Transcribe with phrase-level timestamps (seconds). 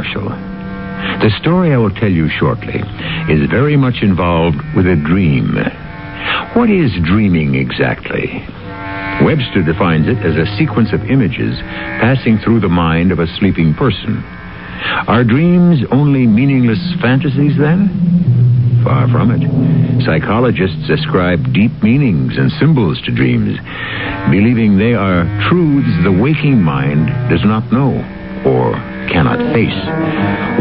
[0.00, 0.30] Marshall.
[1.20, 2.80] The story I will tell you shortly
[3.28, 5.52] is very much involved with a dream.
[6.56, 8.40] What is dreaming exactly?
[9.20, 11.52] Webster defines it as a sequence of images
[12.00, 14.24] passing through the mind of a sleeping person.
[15.04, 18.80] Are dreams only meaningless fantasies then?
[18.82, 19.44] Far from it.
[20.06, 23.60] Psychologists ascribe deep meanings and symbols to dreams,
[24.32, 28.00] believing they are truths the waking mind does not know
[28.48, 28.72] or
[29.10, 29.80] cannot face.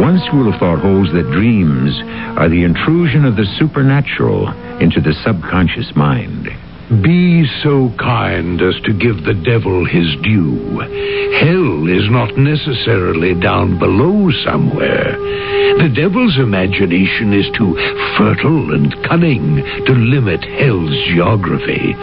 [0.02, 1.96] One school of thought holds that dreams
[2.38, 6.50] are the intrusion of the supernatural into the subconscious mind.
[6.90, 10.82] Be so kind as to give the devil his due.
[11.38, 15.14] Hell is not necessarily down below somewhere.
[15.78, 17.78] The devil's imagination is too
[18.18, 21.94] fertile and cunning to limit hell's geography.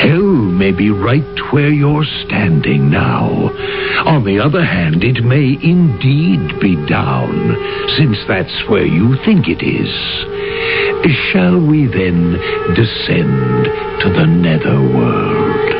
[0.00, 3.28] Hell may be right where you're standing now.
[4.08, 7.28] On the other hand, it may indeed be down,
[7.98, 9.92] since that's where you think it is.
[11.30, 12.32] Shall we then
[12.74, 15.72] descend to the netherworld?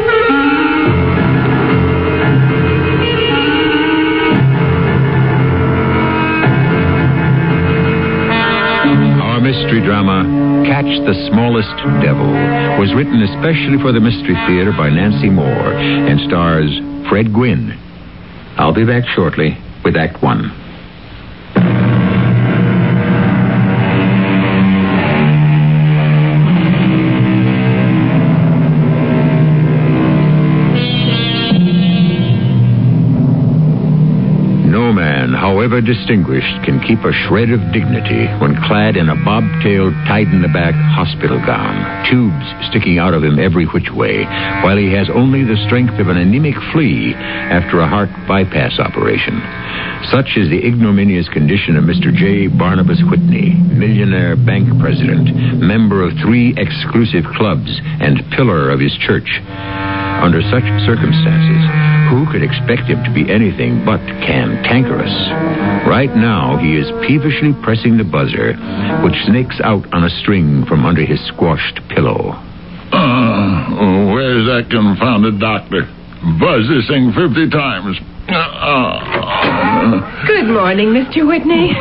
[9.20, 10.24] Our mystery drama,
[10.64, 11.68] Catch the Smallest
[12.00, 12.24] Devil,
[12.80, 16.70] was written especially for the Mystery Theater by Nancy Moore and stars
[17.10, 17.76] Fred Gwynne.
[18.56, 20.63] I'll be back shortly with Act One.
[35.64, 41.40] However distinguished, can keep a shred of dignity when clad in a bobtailed, tied-in-the-back hospital
[41.40, 41.72] gown,
[42.04, 44.28] tubes sticking out of him every which way,
[44.60, 49.40] while he has only the strength of an anemic flea after a heart bypass operation.
[50.12, 52.12] Such is the ignominious condition of Mr.
[52.12, 52.52] J.
[52.52, 55.32] Barnabas Whitney, millionaire bank president,
[55.64, 57.72] member of three exclusive clubs,
[58.04, 59.40] and pillar of his church.
[60.20, 65.10] Under such circumstances, who could expect him to be anything but cantankerous?
[65.86, 68.54] Right now, he is peevishly pressing the buzzer,
[69.02, 72.38] which snakes out on a string from under his squashed pillow.
[72.94, 75.82] Uh, where's that confounded doctor?
[76.38, 77.98] Buzz this thing 50 times.
[78.30, 78.96] Uh,
[80.26, 81.26] Good morning, Mr.
[81.26, 81.74] Whitney.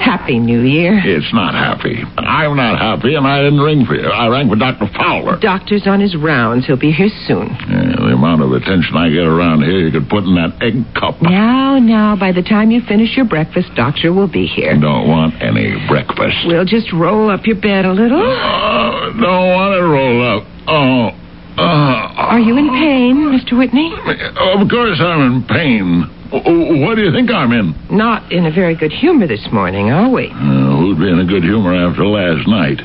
[0.00, 1.00] Happy New Year.
[1.04, 2.02] it's not happy.
[2.16, 4.08] I'm not happy, and I didn't ring for you.
[4.08, 4.86] I rang for Dr.
[4.96, 5.38] Fowler.
[5.40, 6.66] Doctor's on his rounds.
[6.66, 7.48] He'll be here soon.
[7.68, 10.84] Yeah, the amount of attention I get around here, you could put in that egg
[10.94, 11.20] cup.
[11.22, 14.72] Now, now, by the time you finish your breakfast, Doctor will be here.
[14.78, 16.46] Don't want any breakfast.
[16.46, 18.22] We'll just roll up your bed a little.
[18.22, 20.44] Oh, don't want to roll up.
[20.68, 21.10] Oh.
[21.58, 23.58] Uh, Are you in pain, Mr.
[23.58, 23.90] Whitney?
[23.92, 26.06] Of course I'm in pain.
[26.30, 27.74] What do you think I'm in?
[27.90, 30.28] Not in a very good humor this morning, are we?
[30.28, 32.80] Uh, who'd be in a good humor after last night?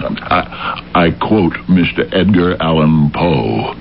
[0.00, 2.08] Um, I, I quote Mr.
[2.14, 3.74] Edgar Allan Poe.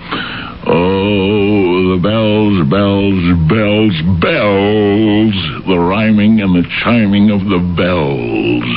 [0.68, 5.34] Oh, the bells, bells, bells, bells.
[5.66, 8.68] The rhyming and the chiming of the bells.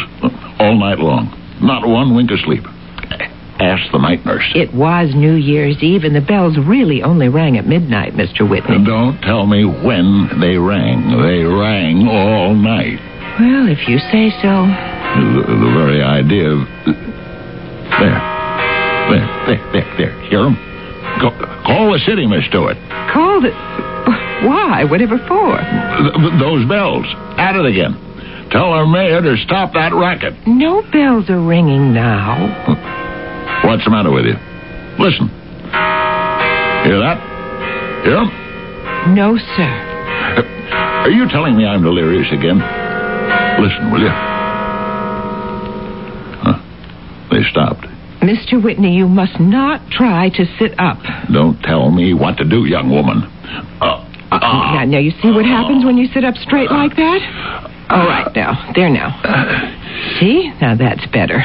[0.61, 1.35] All night long.
[1.61, 2.63] Not one wink of sleep.
[3.63, 4.43] Ask the night nurse.
[4.57, 8.43] It was New Year's Eve, and the bells really only rang at midnight, Mr.
[8.49, 8.83] Whitney.
[8.85, 11.07] Don't tell me when they rang.
[11.23, 12.99] They rang all night.
[13.39, 14.67] Well, if you say so.
[14.67, 16.67] The, the very idea of.
[18.03, 18.21] There.
[19.11, 20.21] There, there, there, there.
[20.29, 20.57] Hear 'em?
[21.21, 21.31] Go,
[21.65, 22.77] call the city, Miss Stewart.
[23.15, 23.55] Call it.
[24.43, 24.83] Why?
[24.91, 25.55] Whatever for?
[25.55, 27.07] Th- those bells.
[27.39, 27.95] At it again.
[28.51, 30.35] Tell our mayor to stop that racket.
[30.47, 32.35] No bells are ringing now.
[33.65, 34.35] What's the matter with you?
[34.99, 35.29] Listen.
[36.85, 37.19] Hear that?
[38.05, 39.15] Hear 'em?
[39.15, 39.71] No, sir.
[40.37, 40.43] Uh,
[41.05, 42.59] are you telling me I'm delirious again?
[43.59, 44.11] Listen, will you?
[46.43, 46.59] Huh?
[47.31, 47.87] They stopped.
[48.21, 48.63] Mr.
[48.63, 50.99] Whitney, you must not try to sit up.
[51.33, 53.25] Don't tell me what to do, young woman.
[53.81, 56.95] Uh, uh, uh Now, now, you see what happens when you sit up straight like
[56.97, 57.21] that?
[57.91, 58.73] All right, now.
[58.75, 59.11] There now.
[60.19, 60.53] See?
[60.61, 61.43] Now that's better.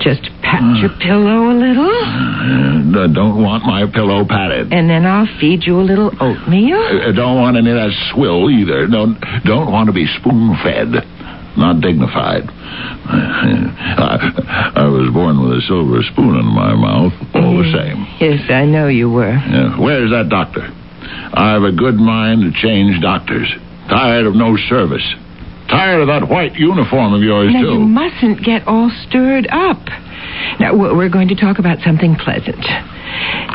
[0.00, 1.00] Just pat your hmm.
[1.00, 4.68] pillow a little, uh, uh, don't want my pillow patted.
[4.72, 6.76] and then I'll feed you a little oatmeal.
[6.76, 8.84] I don't want any of that swill either.
[8.86, 9.16] Don't
[9.48, 11.08] don't want to be spoon fed.
[11.56, 12.48] Not dignified.
[12.48, 17.12] I, I was born with a silver spoon in my mouth.
[17.36, 17.76] All the mm.
[17.76, 18.06] same.
[18.20, 19.36] Yes, I know you were.
[19.36, 19.76] Yeah.
[19.76, 20.64] Where's that doctor?
[20.64, 23.52] I have a good mind to change doctors.
[23.88, 25.04] Tired of no service.
[25.68, 27.72] Tired of that white uniform of yours Now, too.
[27.72, 29.80] you mustn't get all stirred up.
[30.60, 32.64] Now, we're going to talk about something pleasant.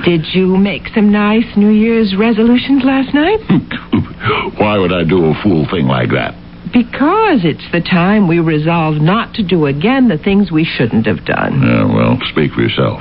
[0.06, 3.40] Did you make some nice New Year's resolutions last night?
[4.60, 6.36] Why would I do a fool thing like that?
[6.74, 11.26] Because it's the time we resolve not to do again the things we shouldn't have
[11.26, 11.62] done.
[11.62, 13.00] Yeah, well, speak for yourself.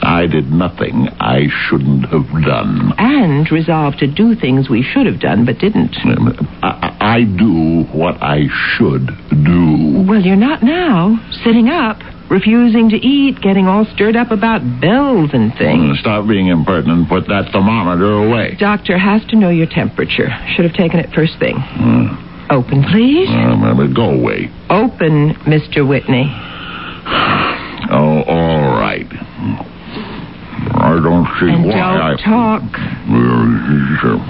[0.00, 2.92] I did nothing I shouldn't have done.
[2.98, 5.94] And resolve to do things we should have done but didn't.
[6.04, 6.28] Um,
[6.62, 9.06] uh, I, I do what I should
[9.44, 10.04] do.
[10.08, 11.18] Well, you're not now.
[11.44, 11.98] Sitting up,
[12.32, 16.00] refusing to eat, getting all stirred up about bells and things.
[16.00, 18.56] Stop being impertinent put that thermometer away.
[18.58, 20.32] Doctor has to know your temperature.
[20.56, 21.56] Should have taken it first thing.
[21.60, 23.28] Uh, Open, please.
[23.28, 24.48] uh, go away.
[24.70, 25.86] Open, Mr.
[25.86, 26.24] Whitney.
[27.90, 29.06] Oh, all right.
[29.10, 32.16] I don't see And why don't I...
[32.24, 32.62] talk.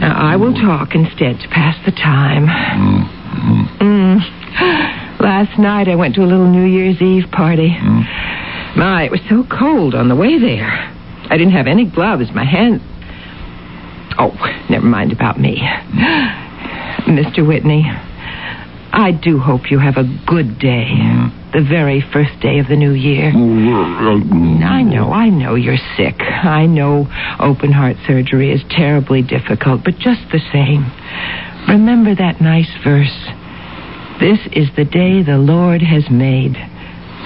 [0.01, 2.47] Now, I will talk instead to pass the time.
[3.79, 5.02] Mm.
[5.23, 7.71] Last night I went to a little New Year's Eve party.
[7.79, 8.01] Hmm.
[8.77, 10.67] My, it was so cold on the way there.
[11.31, 12.25] I didn't have any gloves.
[12.35, 12.83] My hands.
[14.19, 14.35] Oh,
[14.69, 15.63] never mind about me.
[15.63, 17.11] Hmm.
[17.17, 17.47] Mr.
[17.47, 17.85] Whitney,
[18.93, 20.89] I do hope you have a good day.
[20.91, 21.29] Hmm.
[21.53, 23.29] The very first day of the new year.
[23.29, 26.19] I know, I know you're sick.
[26.21, 27.07] I know
[27.39, 30.91] open heart surgery is terribly difficult, but just the same,
[31.69, 33.15] remember that nice verse.
[34.23, 36.55] This is the day the Lord has made.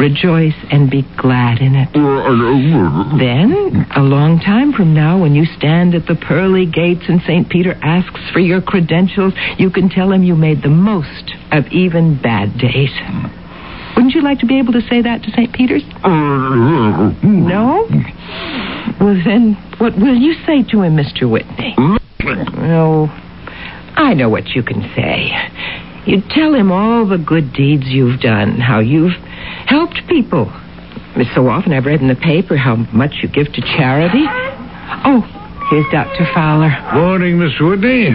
[0.01, 1.93] Rejoice and be glad in it.
[1.93, 7.51] Then, a long time from now, when you stand at the pearly gates and St.
[7.51, 12.17] Peter asks for your credentials, you can tell him you made the most of even
[12.23, 12.93] bad days.
[13.95, 15.53] Wouldn't you like to be able to say that to St.
[15.53, 15.85] Peter's?
[16.03, 17.85] Uh, no?
[19.01, 21.31] Well, then, what will you say to him, Mr.
[21.31, 21.75] Whitney?
[21.77, 21.99] Mm.
[22.73, 23.09] Oh,
[23.97, 25.33] I know what you can say.
[26.07, 29.15] You tell him all the good deeds you've done, how you've
[29.67, 30.47] helped people.
[31.35, 34.25] So often I've read in the paper how much you give to charity.
[35.05, 35.23] Oh,
[35.71, 36.27] here's Dr.
[36.35, 36.71] Fowler.
[36.95, 38.15] Morning, Miss Whitney.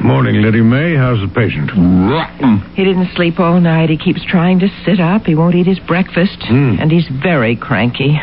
[0.00, 0.96] Morning, Lydia May.
[0.96, 1.70] How's the patient?
[1.76, 2.60] Rotten.
[2.74, 3.90] He didn't sleep all night.
[3.90, 5.24] He keeps trying to sit up.
[5.26, 6.38] He won't eat his breakfast.
[6.48, 6.76] Hmm.
[6.80, 8.18] And he's very cranky.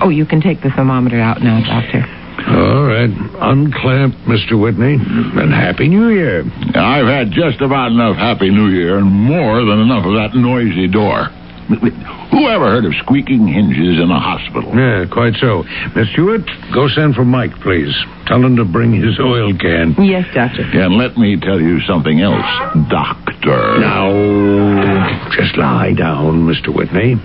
[0.00, 2.04] Oh, you can take the thermometer out now, Doctor.
[2.48, 3.10] All right.
[3.40, 4.60] Unclamp, Mr.
[4.60, 4.94] Whitney.
[4.94, 6.44] And Happy New Year.
[6.74, 10.88] I've had just about enough Happy New Year and more than enough of that noisy
[10.88, 11.28] door.
[11.68, 14.72] Who ever heard of squeaking hinges in a hospital?
[14.74, 15.64] Yeah, quite so.
[15.94, 16.40] Miss Stewart,
[16.72, 17.92] go send for Mike, please.
[18.26, 19.94] Tell him to bring his oil can.
[19.98, 20.62] Yes, Doctor.
[20.64, 22.46] And let me tell you something else,
[22.88, 23.80] Doctor.
[23.80, 26.74] Now, just lie down, Mr.
[26.74, 27.16] Whitney.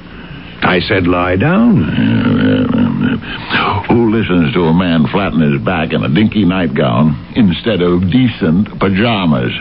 [0.65, 1.83] I said lie down.
[3.89, 8.80] Who listens to a man flatten his back in a dinky nightgown instead of decent
[8.80, 9.51] pajamas?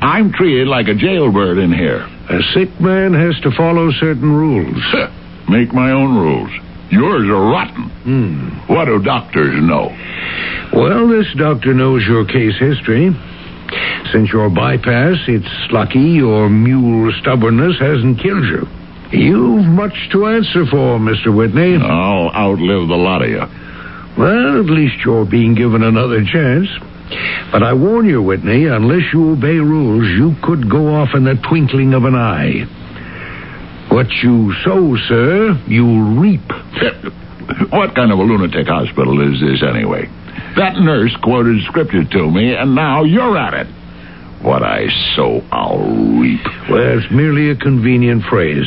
[0.00, 2.06] I'm treated like a jailbird in here.
[2.30, 4.82] A sick man has to follow certain rules.
[5.48, 6.50] Make my own rules.
[6.90, 7.88] Yours are rotten.
[8.04, 8.72] Hmm.
[8.72, 9.90] What do doctors know?
[10.72, 13.10] Well, this doctor knows your case history.
[14.12, 18.68] Since your bypass, it's lucky your mule stubbornness hasn't killed you.
[19.12, 21.34] You've much to answer for, Mr.
[21.34, 21.76] Whitney.
[21.76, 23.44] I'll outlive the lot of you.
[24.16, 26.68] Well, at least you're being given another chance.
[27.52, 31.34] But I warn you, Whitney, unless you obey rules, you could go off in the
[31.48, 32.64] twinkling of an eye.
[33.90, 36.48] What you sow, sir, you'll reap.
[37.70, 40.08] what kind of a lunatic hospital is this anyway?
[40.56, 43.66] That nurse quoted scripture to me, and now you're at it.
[44.42, 45.78] What I sow, I'll
[46.18, 46.44] reap.
[46.68, 48.66] Well, it's merely a convenient phrase.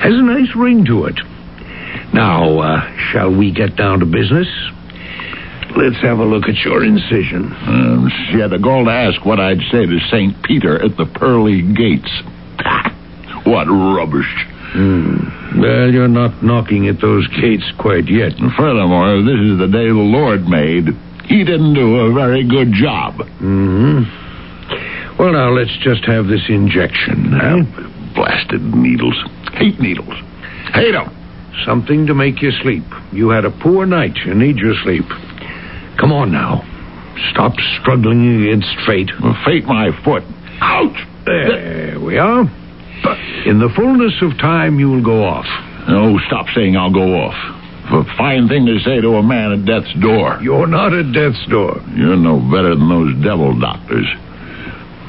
[0.00, 1.18] Has a nice ring to it.
[2.14, 4.48] Now, uh, shall we get down to business?
[5.76, 7.52] Let's have a look at your incision.
[7.52, 10.42] Um, she had the gall to ask what I'd say to St.
[10.42, 12.10] Peter at the pearly gates.
[13.44, 14.32] what rubbish.
[14.72, 15.60] Hmm.
[15.60, 18.38] Well, you're not knocking at those gates quite yet.
[18.38, 20.88] And furthermore, this is the day the Lord made.
[21.26, 23.20] He didn't do a very good job.
[23.38, 24.04] hmm
[25.18, 27.32] Well, now, let's just have this injection.
[27.32, 27.62] Huh?
[27.62, 28.14] Hmm?
[28.14, 29.16] Blasted needles.
[29.52, 30.14] Hate needles.
[30.72, 31.10] Hate 'em.
[31.64, 32.84] Something to make you sleep.
[33.12, 34.16] You had a poor night.
[34.26, 35.04] You need your sleep.
[35.96, 36.64] Come on now.
[37.30, 39.10] Stop struggling against fate.
[39.44, 40.22] Fate my foot.
[40.60, 40.96] Ouch!
[41.24, 42.48] There we are.
[43.46, 45.46] In the fullness of time, you'll go off.
[45.88, 47.34] Oh, stop saying I'll go off.
[47.90, 50.38] A fine thing to say to a man at death's door.
[50.42, 51.80] You're not at death's door.
[51.94, 54.06] You're no better than those devil doctors.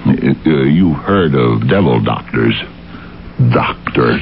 [0.09, 2.55] Uh, you heard of devil doctors.
[3.53, 4.17] Doctor.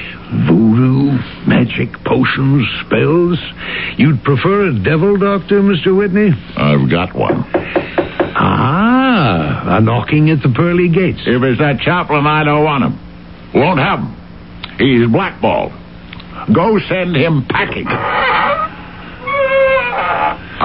[0.48, 1.12] Voodoo,
[1.48, 3.40] magic, potions, spells.
[3.98, 5.96] You'd prefer a devil doctor, Mr.
[5.96, 6.32] Whitney?
[6.58, 7.46] I've got one.
[8.38, 11.22] Ah, a knocking at the pearly gates.
[11.26, 13.00] If it's that chaplain, I don't want him.
[13.54, 14.16] Won't have him.
[14.78, 15.72] He's blackballed.
[16.54, 17.88] Go send him packing.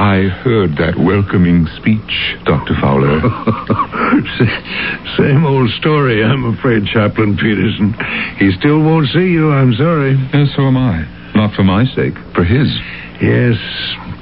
[0.01, 2.73] I heard that welcoming speech, Dr.
[2.81, 3.21] Fowler.
[5.21, 7.93] Same old story, I'm afraid, Chaplain Peterson.
[8.41, 10.17] He still won't see you, I'm sorry.
[10.17, 11.05] And so am I.
[11.37, 12.73] Not for my sake, for his.
[13.21, 13.61] Yes,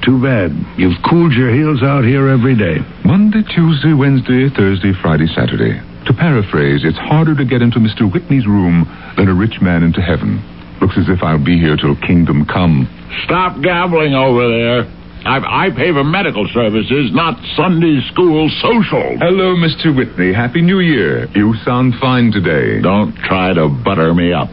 [0.03, 0.51] too bad.
[0.75, 2.83] You've cooled your heels out here every day.
[3.07, 5.79] Monday, Tuesday, Wednesday, Thursday, Friday, Saturday.
[5.79, 8.03] To paraphrase, it's harder to get into Mr.
[8.03, 8.83] Whitney's room
[9.15, 10.43] than a rich man into heaven.
[10.83, 12.83] Looks as if I'll be here till kingdom come.
[13.23, 14.98] Stop gabbling over there.
[15.25, 19.17] I, I pay for medical services, not Sunday school social.
[19.19, 19.95] Hello, Mr.
[19.95, 20.33] Whitney.
[20.33, 21.27] Happy New Year.
[21.35, 22.81] You sound fine today.
[22.81, 24.49] Don't try to butter me up.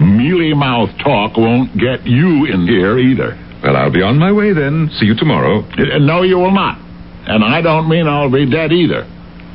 [0.00, 3.38] Mealy mouth talk won't get you in here either.
[3.62, 4.90] Well, I'll be on my way then.
[4.98, 5.60] See you tomorrow.
[5.78, 6.78] Uh, No, you will not.
[7.28, 9.06] And I don't mean I'll be dead either.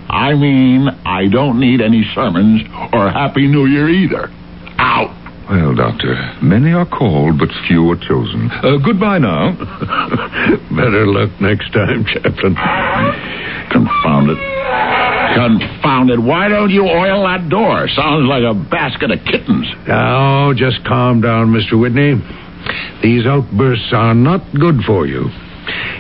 [0.10, 2.62] I mean I don't need any sermons
[2.94, 4.30] or Happy New Year either.
[4.80, 5.12] Out.
[5.50, 8.52] Well, Doctor, many are called, but few are chosen.
[8.52, 9.56] Uh, goodbye now.
[10.76, 12.56] Better luck next time, Chaplain.
[13.72, 14.40] Confound it.
[15.40, 16.20] Confound it.
[16.20, 17.88] Why don't you oil that door?
[17.88, 19.68] Sounds like a basket of kittens.
[19.88, 21.80] Now, just calm down, Mr.
[21.80, 22.20] Whitney.
[23.02, 25.30] These outbursts are not good for you.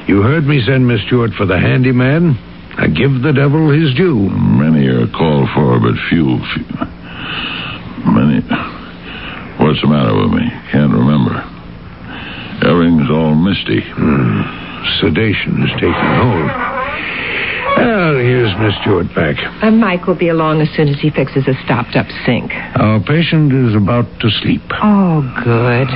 [0.07, 2.35] You heard me send Miss Stewart for the handyman.
[2.77, 4.27] I give the devil his due.
[4.29, 6.37] Many are called for, but few.
[6.53, 6.65] few.
[8.11, 8.43] Many.
[9.67, 10.47] What's the matter with me?
[10.71, 11.43] Can't remember.
[12.63, 13.83] Everything's all misty.
[15.03, 16.47] Sedation is taking hold.
[17.75, 19.35] Well, here's Miss Stewart back.
[19.61, 22.53] Uh, Mike will be along as soon as he fixes a stopped up sink.
[22.79, 24.63] Our patient is about to sleep.
[24.71, 25.91] Oh, good.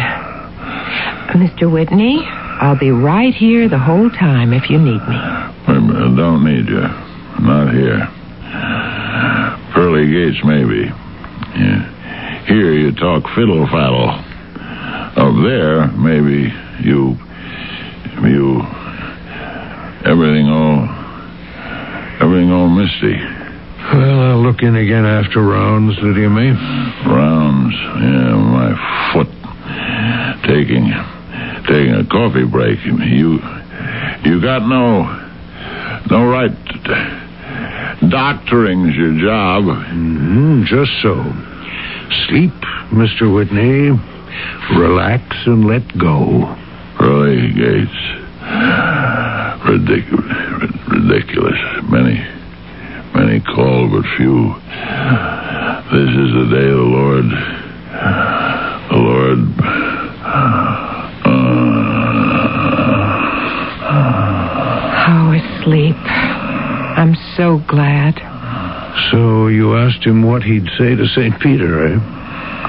[1.39, 1.71] Mr.
[1.71, 5.15] Whitney, I'll be right here the whole time if you need me.
[5.15, 6.83] I don't need you.
[6.83, 8.03] I'm Not here.
[9.73, 10.91] Pearly Gates, maybe.
[11.55, 12.00] Yeah.
[12.47, 14.27] Here you talk fiddle faddle.
[15.17, 16.51] Up there, maybe
[16.83, 17.17] you.
[18.23, 18.61] You.
[20.05, 20.87] Everything all.
[22.21, 23.17] Everything all misty.
[23.93, 26.51] Well, I'll look in again after rounds, Lydia May.
[27.05, 27.75] Rounds.
[27.75, 28.73] Yeah, my
[29.13, 29.27] foot.
[30.47, 30.91] Taking.
[31.67, 32.79] Taking a coffee break.
[32.85, 33.39] You.
[34.23, 35.03] You got no.
[36.09, 36.51] No right.
[36.85, 39.63] To, doctoring's your job.
[39.65, 41.21] hmm just so.
[42.27, 42.51] Sleep,
[42.91, 43.33] Mr.
[43.33, 43.91] Whitney.
[44.77, 46.55] Relax and let go.
[46.97, 48.01] Pearly Gates.
[49.67, 50.31] Ridiculous.
[50.87, 51.59] Ridiculous.
[51.89, 52.19] Many,
[53.13, 54.55] many call, but few.
[55.91, 57.25] This is the day of the Lord,
[58.89, 59.39] the Lord.
[65.13, 65.95] Oh, asleep.
[66.97, 68.30] I'm so glad.
[69.11, 71.39] So you asked him what he'd say to St.
[71.39, 71.97] Peter, eh?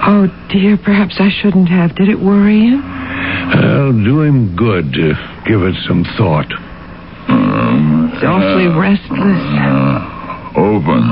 [0.05, 1.95] Oh, dear, perhaps I shouldn't have.
[1.95, 2.79] Did it worry you?
[2.83, 5.15] Well, do him good to
[5.47, 6.49] give it some thought.
[6.49, 9.43] He's awfully restless.
[9.63, 11.03] Uh, open.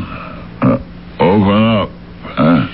[0.63, 0.79] Uh,
[1.21, 1.89] open up.
[2.39, 2.67] Uh,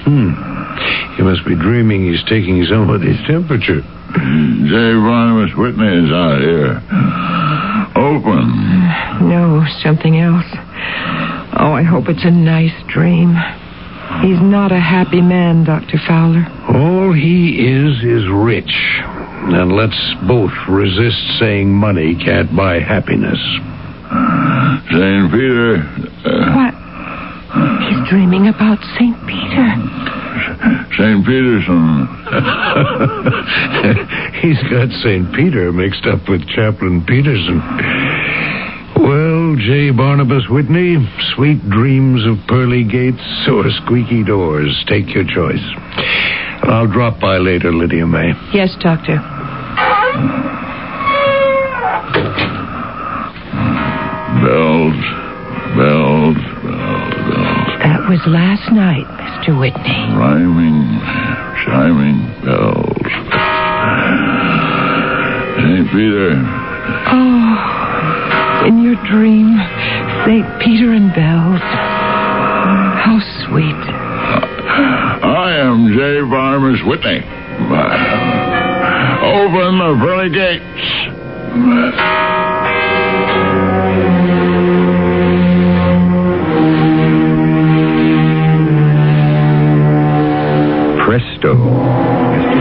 [1.17, 3.81] He must be dreaming he's taking somebody's temperature.
[3.81, 4.73] J.
[5.01, 6.81] Barnabas Whitney is out here.
[7.97, 9.29] Open.
[9.29, 10.45] No, something else.
[11.59, 13.35] Oh, I hope it's a nice dream.
[14.23, 15.99] He's not a happy man, Dr.
[16.07, 16.47] Fowler.
[16.69, 18.73] All he is is rich.
[19.49, 23.39] And let's both resist saying money can't buy happiness.
[24.91, 25.31] St.
[25.33, 25.83] Peter.
[26.25, 26.75] Uh, What?
[27.89, 29.17] He's dreaming about St.
[29.27, 29.75] Peter.
[30.99, 31.25] St.
[31.25, 32.07] Peterson.
[34.43, 35.33] He's got St.
[35.35, 37.61] Peter mixed up with Chaplain Peterson.
[39.67, 39.91] J.
[39.91, 40.95] Barnabas Whitney,
[41.35, 43.19] sweet dreams of pearly gates
[43.49, 44.71] or squeaky doors.
[44.89, 45.59] Take your choice.
[46.63, 48.31] I'll drop by later, Lydia May.
[48.55, 49.17] Yes, Doctor.
[54.47, 55.03] Bells,
[55.75, 57.69] bells, bells, bells.
[57.83, 59.59] That was last night, Mr.
[59.59, 60.15] Whitney.
[60.15, 60.87] Rhyming,
[61.67, 63.03] chiming bells.
[65.59, 65.91] St.
[65.91, 66.39] Peter.
[67.11, 67.76] Oh,
[68.67, 69.57] in your dream,
[70.27, 70.47] St.
[70.61, 71.63] Peter and bells.
[71.63, 73.83] How sweet.
[75.23, 76.21] I am J.
[76.29, 77.23] Barnabas Whitney.
[79.23, 80.87] Open the pearly gates.
[91.07, 92.16] Presto.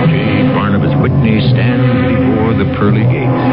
[0.08, 0.54] J.
[0.54, 3.46] Barnabas Whitney stands before the pearly gates.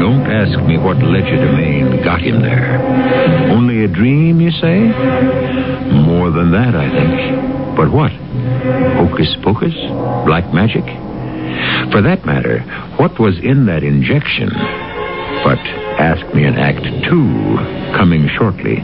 [0.00, 2.78] Don't ask me what legerdemain got him there.
[3.50, 4.80] Only a dream, you say?
[6.06, 7.76] More than that, I think.
[7.76, 8.12] But what?
[8.98, 9.74] Hocus pocus?
[10.26, 10.84] Black magic?
[11.92, 12.60] For that matter,
[12.98, 14.50] what was in that injection?
[15.44, 15.58] But
[15.98, 17.56] ask me in Act Two,
[17.96, 18.76] coming shortly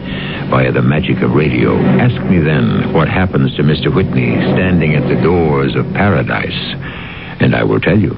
[0.49, 1.75] via the magic of radio.
[1.99, 3.93] Ask me then what happens to Mr.
[3.93, 6.75] Whitney standing at the doors of paradise,
[7.41, 8.15] and I will tell you.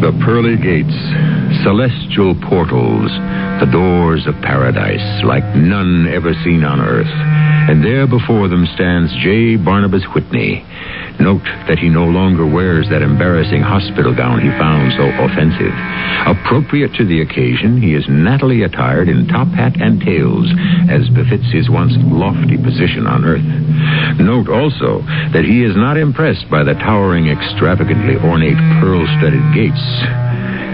[0.00, 0.94] The pearly gates,
[1.64, 3.10] celestial portals,
[3.60, 7.47] the doors of paradise, like none ever seen on earth.
[7.68, 9.56] And there before them stands J.
[9.56, 10.64] Barnabas Whitney.
[11.20, 15.76] Note that he no longer wears that embarrassing hospital gown he found so offensive.
[16.24, 20.48] Appropriate to the occasion, he is nattily attired in top hat and tails,
[20.88, 23.44] as befits his once lofty position on earth.
[24.16, 25.04] Note also
[25.36, 29.84] that he is not impressed by the towering, extravagantly ornate pearl studded gates.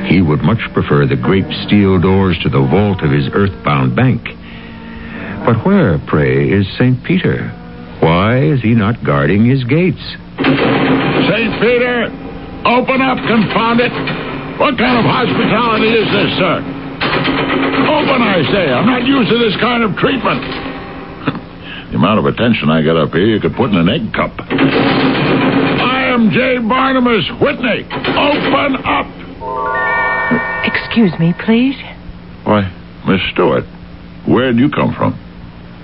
[0.07, 4.23] He would much prefer the great steel doors to the vault of his earthbound bank.
[5.45, 6.97] But where, pray, is St.
[7.05, 7.53] Peter?
[8.01, 10.01] Why is he not guarding his gates?
[10.41, 11.53] St.
[11.61, 12.09] Peter,
[12.65, 13.93] open up, confound it.
[14.57, 16.65] What kind of hospitality is this, sir?
[17.93, 18.73] Open, I say.
[18.73, 20.41] I'm not used to this kind of treatment.
[21.93, 24.33] the amount of attention I get up here, you could put in an egg cup.
[24.41, 26.59] I am J.
[26.67, 27.85] Barnabas Whitney.
[28.17, 29.13] Open up.
[30.65, 31.77] Excuse me, please.
[32.45, 32.65] Why,
[33.07, 33.65] Miss Stewart,
[34.27, 35.21] where'd you come from?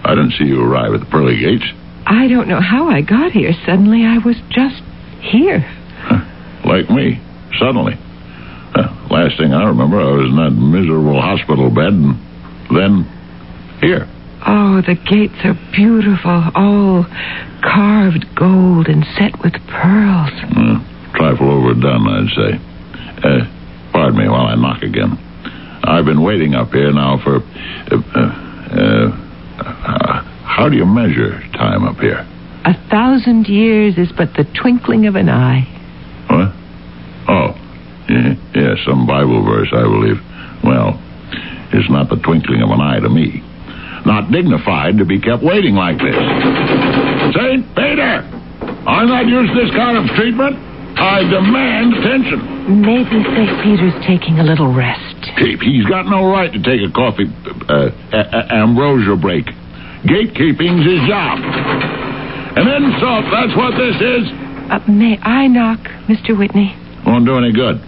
[0.04, 1.64] I didn't see you arrive at the pearly gates.
[2.06, 3.52] I don't know how I got here.
[3.66, 4.82] Suddenly I was just
[5.20, 5.60] here.
[6.64, 7.20] Like me,
[7.58, 7.94] suddenly.
[8.74, 12.16] Uh, last thing I remember, I was in that miserable hospital bed, and
[12.70, 13.04] then
[13.80, 14.08] here.
[14.46, 17.04] Oh, the gates are beautiful, all
[17.62, 20.32] carved gold and set with pearls.
[20.56, 20.80] Uh,
[21.14, 22.50] trifle overdone, I'd say.
[23.20, 23.44] Uh,
[23.92, 25.18] pardon me while I knock again.
[25.84, 27.40] I've been waiting up here now for.
[27.92, 29.19] Uh,
[29.66, 32.26] uh, how do you measure time up here?
[32.64, 35.64] A thousand years is but the twinkling of an eye.
[36.28, 36.52] What?
[37.28, 37.54] Oh,
[38.08, 40.18] yeah, yeah, some Bible verse, I believe.
[40.64, 41.00] Well,
[41.72, 43.42] it's not the twinkling of an eye to me.
[44.04, 46.16] Not dignified to be kept waiting like this.
[47.36, 47.64] St.
[47.76, 48.24] Peter!
[48.88, 50.56] I'm not used to this kind of treatment.
[50.98, 52.80] I demand attention.
[52.82, 53.52] Maybe St.
[53.62, 55.09] Peter's taking a little rest.
[55.36, 55.60] Keep.
[55.60, 57.26] He's got no right to take a coffee
[57.68, 59.44] uh, a- a- ambrosia break.
[60.04, 61.38] Gatekeeping's his job.
[62.56, 64.24] An insult, that's what this is.
[64.70, 65.78] Uh, may I knock,
[66.08, 66.36] Mr.
[66.36, 66.74] Whitney?
[67.06, 67.80] Won't do any good.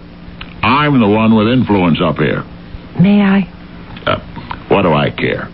[0.63, 2.43] I'm the one with influence up here.
[3.01, 3.41] May I?
[4.05, 4.19] Uh,
[4.69, 5.49] what do I care?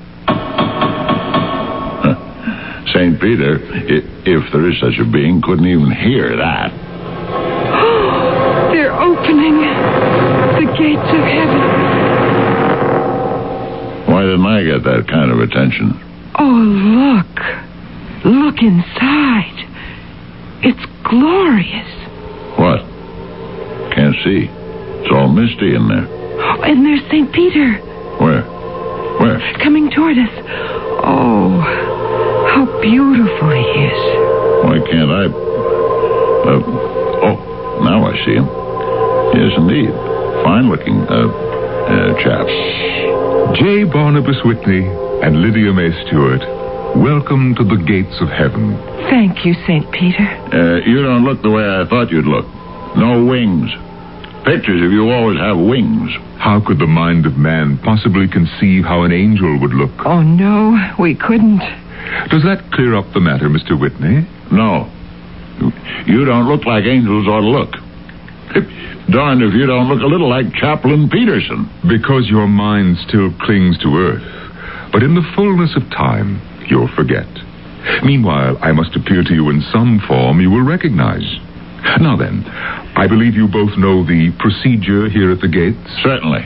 [2.94, 3.20] St.
[3.22, 3.60] Peter,
[4.26, 6.72] if there is such a being, couldn't even hear that.
[8.74, 9.62] They're opening
[10.60, 11.62] the gates of heaven.
[14.12, 15.96] Why didn't I get that kind of attention?
[16.36, 17.32] Oh, look.
[18.26, 19.56] Look inside.
[20.62, 21.88] It's glorious.
[22.60, 22.84] What?
[23.96, 24.50] Can't see.
[24.52, 26.08] It's all misty in there.
[26.44, 27.32] Oh, and there's St.
[27.32, 27.76] Peter
[28.20, 28.44] Where?
[29.20, 29.40] Where?
[29.64, 30.34] coming toward us.
[31.04, 31.64] Oh,
[32.52, 34.02] how beautiful he is.
[34.68, 35.24] Why can't I?
[36.44, 36.64] Uh,
[37.24, 38.48] oh, now I see him.
[39.40, 40.09] Yes, indeed.
[40.50, 42.48] Fine looking uh, uh, chap.
[43.62, 43.84] J.
[43.84, 44.82] Barnabas Whitney
[45.22, 46.42] and Lydia May Stewart,
[46.98, 48.74] welcome to the gates of heaven.
[49.14, 49.86] Thank you, St.
[49.94, 50.26] Peter.
[50.50, 52.50] Uh, you don't look the way I thought you'd look.
[52.98, 53.70] No wings.
[54.44, 56.10] Pictures of you always have wings.
[56.42, 59.94] How could the mind of man possibly conceive how an angel would look?
[60.04, 61.62] Oh, no, we couldn't.
[62.34, 63.80] Does that clear up the matter, Mr.
[63.80, 64.26] Whitney?
[64.50, 64.90] No.
[66.10, 67.89] You don't look like angels ought to look.
[69.12, 71.70] Darned if you don't look a little like Chaplain Peterson.
[71.88, 74.92] Because your mind still clings to earth.
[74.92, 77.28] But in the fullness of time, you'll forget.
[78.04, 81.26] Meanwhile, I must appear to you in some form you will recognize.
[82.02, 82.44] Now then,
[82.98, 85.80] I believe you both know the procedure here at the gates.
[86.04, 86.46] Certainly.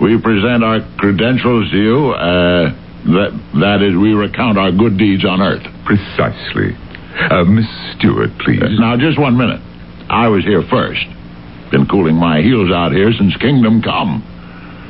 [0.00, 2.10] We present our credentials to you.
[2.12, 2.70] Uh,
[3.10, 5.66] that, that is, we recount our good deeds on earth.
[5.84, 6.76] Precisely.
[7.18, 8.62] Uh, Miss Stewart, please.
[8.78, 9.60] Now, just one minute.
[10.08, 11.04] I was here first.
[11.70, 14.22] Been cooling my heels out here since Kingdom Come.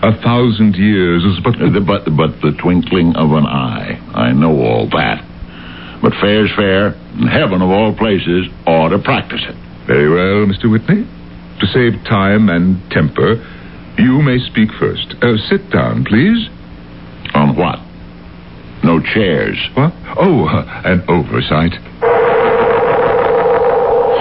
[0.02, 1.56] A thousand years is but...
[1.60, 3.98] Uh, the- But, but the twinkling of an eye.
[4.14, 5.24] I know all that.
[6.00, 9.56] But fair's fair, and heaven of all places ought to practice it.
[9.88, 10.70] Very well, Mr.
[10.70, 11.02] Whitney.
[11.60, 13.42] To save time and temper,
[13.98, 15.16] you may speak first.
[15.20, 16.46] Uh, sit down, please.
[17.34, 17.80] On what?
[18.84, 19.58] No chairs.
[19.74, 19.92] What?
[20.16, 21.74] Oh, uh, an oversight.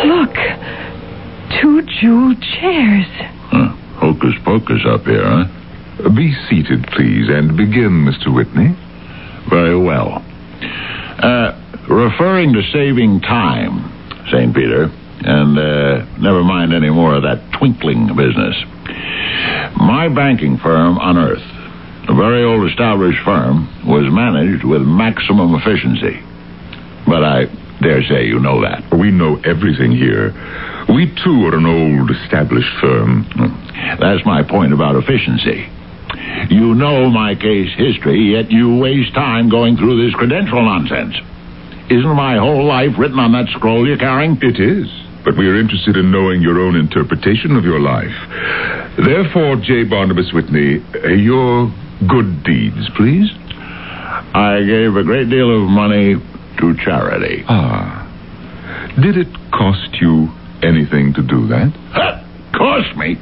[0.08, 0.34] Look.
[1.62, 3.06] Two jeweled chairs.
[3.50, 3.70] Huh.
[3.98, 6.10] Hocus pocus up here, huh?
[6.16, 8.34] Be seated, please, and begin, Mr.
[8.34, 8.76] Whitney.
[9.50, 10.24] Very well.
[11.18, 11.58] Uh,
[11.90, 13.90] referring to saving time,
[14.32, 14.54] St.
[14.54, 14.92] Peter,
[15.22, 18.56] and uh, never mind any more of that twinkling business.
[19.78, 21.42] My banking firm, Unearth,
[22.08, 26.22] a very old established firm, was managed with maximum efficiency.
[27.08, 27.46] But I
[27.82, 28.84] dare say you know that.
[28.94, 30.34] We know everything here.
[30.90, 33.28] We, too, are an old, established firm.
[34.00, 35.68] That's my point about efficiency.
[36.50, 41.16] You know my case history, yet you waste time going through this credential nonsense.
[41.90, 44.38] Isn't my whole life written on that scroll you're carrying?
[44.42, 44.88] It is,
[45.24, 48.16] but we are interested in knowing your own interpretation of your life.
[48.98, 49.84] Therefore, J.
[49.84, 51.72] Barnabas Whitney, uh, your
[52.08, 53.30] good deeds, please.
[54.34, 56.16] I gave a great deal of money
[56.60, 57.44] to charity.
[57.48, 58.04] Ah.
[59.02, 60.30] Did it cost you
[60.64, 61.72] anything to do that?
[61.92, 62.24] Huh,
[62.58, 63.18] cost me?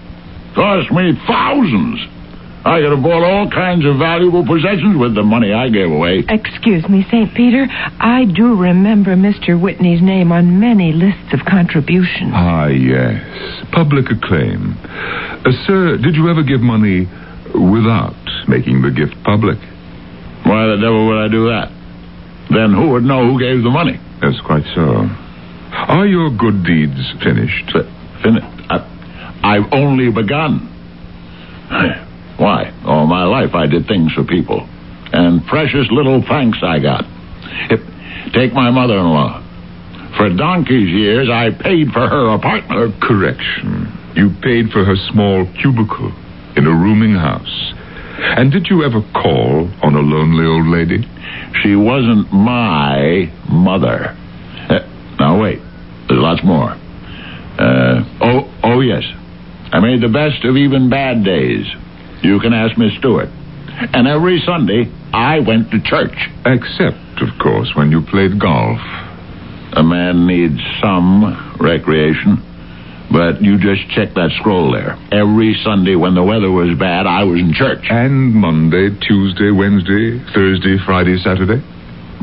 [0.55, 1.99] Cost me thousands.
[2.65, 6.23] I could have bought all kinds of valuable possessions with the money I gave away.
[6.27, 7.31] Excuse me, St.
[7.35, 7.67] Peter.
[7.99, 9.53] I do remember Mr.
[9.59, 12.31] Whitney's name on many lists of contributions.
[12.33, 13.21] Ah, yes.
[13.71, 14.73] Public acclaim.
[15.45, 17.05] Uh, sir, did you ever give money
[17.53, 18.15] without
[18.47, 19.59] making the gift public?
[20.41, 21.69] Why the devil would I do that?
[22.55, 23.99] Then who would know who gave the money?
[24.21, 25.03] That's quite so.
[25.75, 27.67] Are your good deeds finished?
[28.23, 28.39] Fin-
[28.71, 28.79] I,
[29.43, 30.71] I've only begun.
[32.39, 32.71] Why?
[32.85, 34.67] All my life I did things for people.
[35.11, 37.03] And precious little thanks I got.
[37.69, 37.81] If,
[38.33, 39.43] take my mother-in-law.
[40.17, 43.01] For donkey's years, I paid for her apartment.
[43.01, 43.91] Correction.
[44.15, 46.11] You paid for her small cubicle
[46.55, 47.73] in a rooming house.
[48.17, 51.08] And did you ever call on a lonely old lady?
[51.62, 54.15] She wasn't my mother.
[54.69, 54.80] Uh,
[55.19, 55.60] now, wait.
[56.08, 56.71] There's lots more.
[57.58, 59.04] Uh, oh, oh, yes.
[59.71, 61.65] I made the best of even bad days.
[62.21, 63.30] You can ask Miss Stewart.
[63.93, 66.15] And every Sunday, I went to church.
[66.45, 68.80] Except, of course, when you played golf.
[69.73, 72.41] A man needs some recreation.
[73.11, 74.97] But you just check that scroll there.
[75.11, 77.85] Every Sunday when the weather was bad, I was in church.
[77.89, 81.63] And Monday, Tuesday, Wednesday, Thursday, Friday, Saturday?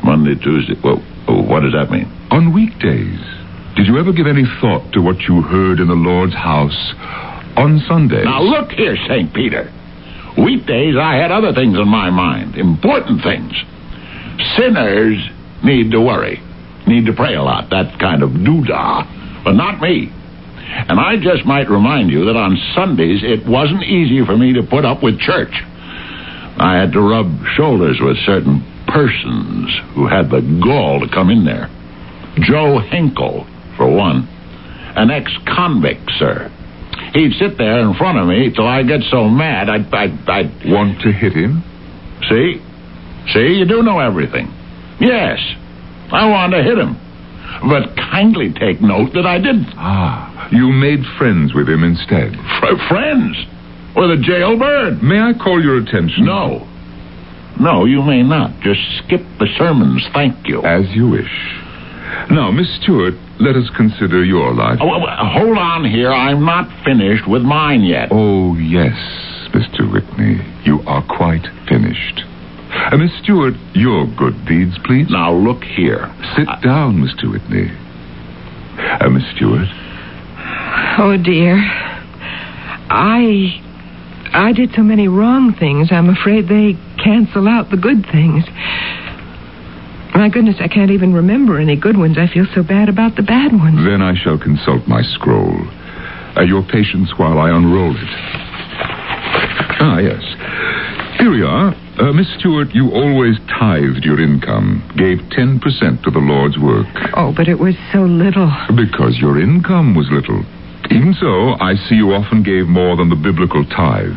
[0.04, 0.74] Monday, Tuesday.
[0.82, 2.10] Well, oh, what does that mean?
[2.30, 3.20] On weekdays.
[3.76, 6.76] Did you ever give any thought to what you heard in the Lord's house
[7.56, 8.24] on Sundays?
[8.24, 9.32] Now look here, St.
[9.32, 9.72] Peter.
[10.36, 13.52] Weekdays, I had other things in my mind, important things.
[14.56, 15.18] Sinners
[15.62, 16.40] need to worry,
[16.86, 20.10] need to pray a lot, that kind of doodah, but not me.
[20.72, 24.62] And I just might remind you that on Sundays it wasn't easy for me to
[24.62, 25.52] put up with church.
[26.58, 31.44] I had to rub shoulders with certain persons who had the gall to come in
[31.44, 31.68] there.
[32.40, 34.28] Joe Hinkle, for one,
[34.96, 36.50] an ex-convict, sir.
[37.14, 40.52] He'd sit there in front of me till I get so mad I'd, I'd, I'd
[40.64, 41.62] Want to hit him?
[42.28, 42.60] See?
[43.32, 44.48] See, you do know everything.
[45.00, 45.38] Yes,
[46.10, 46.96] I wanted to hit him.
[47.68, 49.68] But kindly take note that I didn't.
[49.76, 52.34] Ah, you made friends with him instead.
[52.60, 53.36] Fr- friends
[53.96, 55.02] with a jailbird.
[55.02, 56.24] May I call your attention?
[56.24, 56.68] No.
[57.60, 58.50] No, you may not.
[58.60, 60.62] Just skip the sermons, thank you.
[60.62, 61.30] As you wish.
[62.30, 64.78] Now, Miss Stewart, let us consider your life.
[64.80, 65.00] Oh,
[65.32, 66.10] hold on here.
[66.12, 68.08] I'm not finished with mine yet.
[68.10, 68.96] Oh, yes,
[69.52, 69.90] Mr.
[69.90, 70.40] Whitney.
[70.64, 72.22] You are quite finished.
[72.72, 75.06] Uh, Miss Stewart, your good deeds, please.
[75.10, 76.08] Now, look here.
[76.36, 77.30] Sit down, Mr.
[77.30, 77.68] Whitney.
[79.00, 79.68] Uh, Miss Stewart.
[80.98, 81.56] Oh, dear.
[82.90, 83.60] I.
[84.34, 88.44] I did so many wrong things, I'm afraid they cancel out the good things.
[90.14, 92.16] My goodness, I can't even remember any good ones.
[92.16, 93.84] I feel so bad about the bad ones.
[93.84, 95.56] Then I shall consult my scroll.
[96.36, 98.08] Uh, your patience while I unroll it.
[99.84, 100.22] Ah, yes.
[101.18, 101.74] Here we are.
[101.98, 105.60] Uh, Miss Stewart, you always tithed your income, gave 10%
[106.02, 106.86] to the Lord's work.
[107.14, 108.48] Oh, but it was so little.
[108.74, 110.40] Because your income was little.
[110.90, 114.16] Even so, I see you often gave more than the biblical tithe.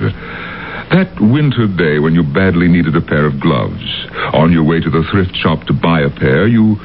[0.92, 3.84] That winter day when you badly needed a pair of gloves,
[4.32, 6.78] on your way to the thrift shop to buy a pair, you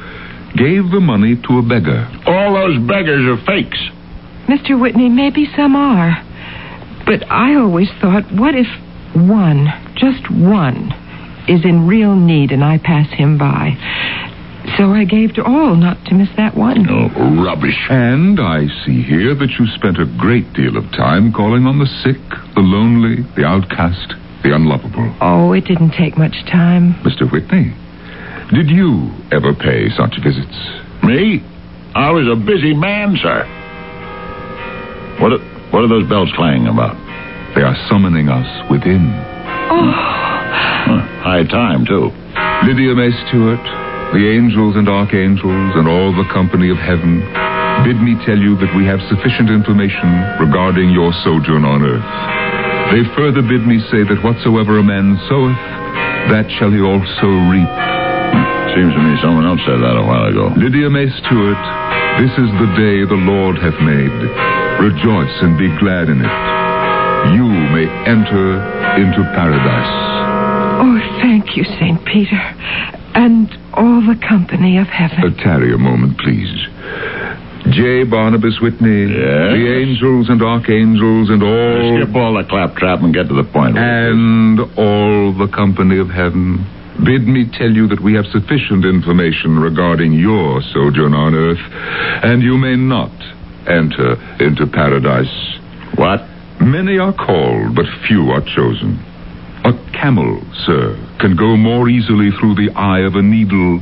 [0.59, 2.03] gave the money to a beggar.
[2.27, 3.79] All those beggars are fakes.
[4.51, 4.79] Mr.
[4.79, 6.19] Whitney, maybe some are.
[7.05, 8.67] But I always thought, what if
[9.15, 10.91] one, just one,
[11.47, 13.75] is in real need and I pass him by.
[14.77, 16.85] So I gave to all, not to miss that one.
[16.89, 17.09] Oh,
[17.43, 17.77] rubbish.
[17.89, 21.89] And I see here that you spent a great deal of time calling on the
[22.05, 22.21] sick,
[22.53, 25.13] the lonely, the outcast, the unlovable.
[25.19, 26.93] Oh, it didn't take much time.
[27.01, 27.29] Mr.
[27.31, 27.73] Whitney,
[28.53, 30.55] did you ever pay such visits?
[31.03, 31.41] Me?
[31.95, 33.43] I was a busy man, sir.
[35.19, 35.43] What are,
[35.73, 36.95] what are those bells clanging about?
[37.55, 39.11] They are summoning us within.
[39.71, 39.91] Oh.
[39.91, 42.09] Huh, high time, too.
[42.63, 43.61] Lydia May Stewart,
[44.15, 47.19] the angels and archangels, and all the company of heaven,
[47.83, 50.07] bid me tell you that we have sufficient information
[50.39, 52.11] regarding your sojourn on earth.
[52.95, 55.59] They further bid me say that whatsoever a man soweth,
[56.31, 57.71] that shall he also reap.
[58.75, 60.51] Seems to me someone else said that a while ago.
[60.55, 61.63] Lydia May Stewart,
[62.19, 64.15] this is the day the Lord hath made.
[64.79, 66.50] Rejoice and be glad in it.
[67.33, 68.57] You may enter
[68.97, 69.93] into paradise.
[70.83, 72.03] Oh, thank you, St.
[72.05, 72.41] Peter.
[73.13, 75.19] And all the company of heaven.
[75.23, 76.49] Uh, tarry a moment, please.
[77.69, 78.03] J.
[78.03, 79.53] Barnabas Whitney, Yes?
[79.53, 83.77] the angels and archangels and all Skip all the claptrap and get to the point.
[83.77, 86.65] and all the company of heaven
[87.05, 91.61] bid me tell you that we have sufficient information regarding your sojourn on earth,
[92.23, 93.11] and you may not
[93.67, 95.31] enter into paradise.
[95.95, 96.25] What?
[96.61, 98.99] Many are called, but few are chosen.
[99.65, 103.79] A camel, sir, can go more easily through the eye of a needle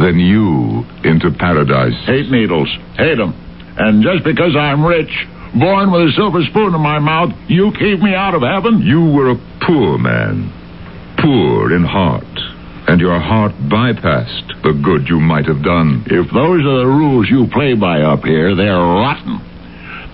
[0.00, 1.94] than you into paradise.
[2.06, 2.68] Hate needles.
[2.96, 3.34] Hate 'em.
[3.76, 8.00] And just because I'm rich, born with a silver spoon in my mouth, you keep
[8.02, 8.80] me out of heaven?
[8.82, 10.50] You were a poor man,
[11.18, 12.40] poor in heart,
[12.88, 16.04] and your heart bypassed the good you might have done.
[16.06, 19.40] If those are the rules you play by up here, they're rotten.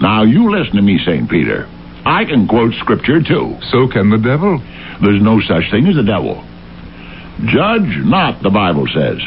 [0.00, 1.28] Now, you listen to me, St.
[1.28, 1.66] Peter.
[2.04, 3.56] I can quote scripture, too.
[3.70, 4.58] So can the devil.
[5.02, 6.44] There's no such thing as a devil.
[7.46, 9.18] Judge not, the Bible says.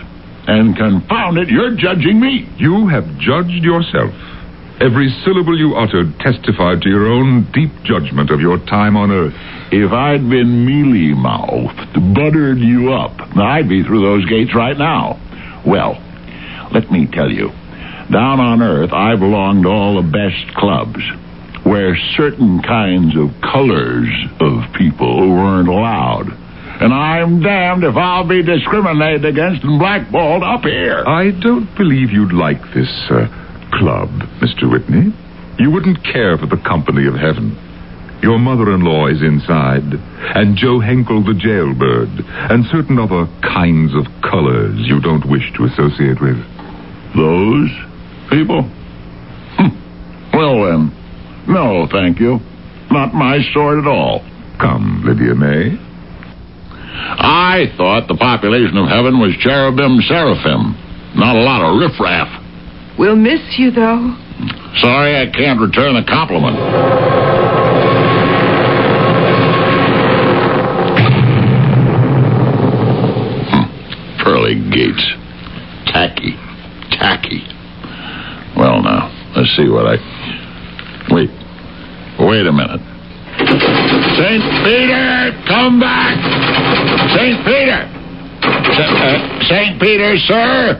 [0.45, 2.47] And confound it, you're judging me.
[2.57, 4.11] You have judged yourself.
[4.81, 9.33] Every syllable you uttered testified to your own deep judgment of your time on earth.
[9.71, 15.19] If I'd been mealy mouthed, buttered you up, I'd be through those gates right now.
[15.65, 16.01] Well,
[16.73, 17.49] let me tell you,
[18.11, 21.01] down on earth, I belong to all the best clubs
[21.63, 26.27] where certain kinds of colors of people weren't allowed.
[26.81, 31.03] And I'm damned if I'll be discriminated against and blackballed up here.
[31.07, 33.27] I don't believe you'd like this uh,
[33.79, 34.09] club,
[34.41, 34.69] Mr.
[34.69, 35.13] Whitney.
[35.59, 37.55] You wouldn't care for the company of heaven.
[38.23, 39.83] Your mother-in-law is inside,
[40.35, 42.09] and Joe Henkel the jailbird,
[42.49, 46.39] and certain other kinds of colors you don't wish to associate with.
[47.15, 47.69] Those
[48.31, 48.63] people?
[49.59, 50.31] Hm.
[50.33, 51.02] Well, then,
[51.47, 52.39] no, thank you.
[52.91, 54.21] Not my sort at all.
[54.59, 55.77] Come, Lydia May.
[56.95, 60.77] I thought the population of heaven was cherubim seraphim,
[61.15, 62.29] not a lot of riffraff.
[62.97, 64.15] We'll miss you, though.
[64.77, 66.57] Sorry I can't return the compliment.
[73.49, 74.23] Hmm.
[74.23, 75.05] Pearly gates.
[75.87, 76.37] Tacky.
[76.91, 77.41] Tacky.
[78.55, 80.42] Well, now, let's see what I.
[81.09, 81.29] Wait.
[82.19, 82.81] Wait a minute.
[84.17, 84.43] St.
[84.63, 86.15] Peter, come back!
[87.17, 87.37] St.
[87.45, 87.89] Peter!
[89.49, 89.75] St.
[89.75, 90.79] Uh, Peter, sir!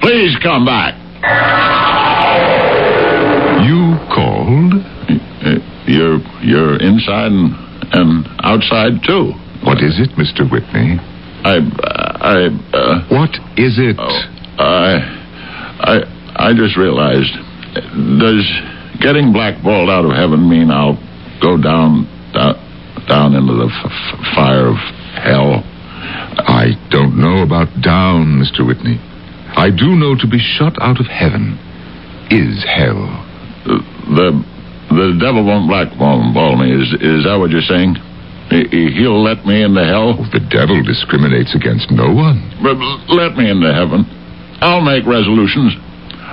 [0.00, 0.94] Please come back.
[3.64, 4.74] You called?
[4.74, 7.52] Uh, You're you're inside and,
[7.92, 9.32] and outside too.
[9.64, 10.50] What is it, Mr.
[10.50, 10.98] Whitney?
[11.44, 11.60] I
[12.20, 13.96] I uh, What is it?
[13.98, 14.20] oh,
[14.58, 15.00] I
[15.80, 17.32] I I just realized.
[18.20, 18.44] Does
[19.04, 20.96] getting blackballed out of heaven mean I'll
[21.44, 22.56] go down down,
[23.06, 24.80] down into the f- f- fire of
[25.20, 25.60] hell?
[26.48, 28.66] I don't know about down, Mr.
[28.66, 28.96] Whitney.
[29.56, 31.60] I do know to be shut out of heaven
[32.32, 33.04] is hell.
[34.16, 34.32] The
[34.90, 36.72] the devil won't blackball me.
[36.72, 37.96] Is is that what you're saying?
[38.50, 40.16] He- He'll let me into hell.
[40.18, 42.40] Oh, the devil discriminates against no one.
[42.62, 42.76] But
[43.12, 44.04] let me into heaven.
[44.60, 45.74] I'll make resolutions.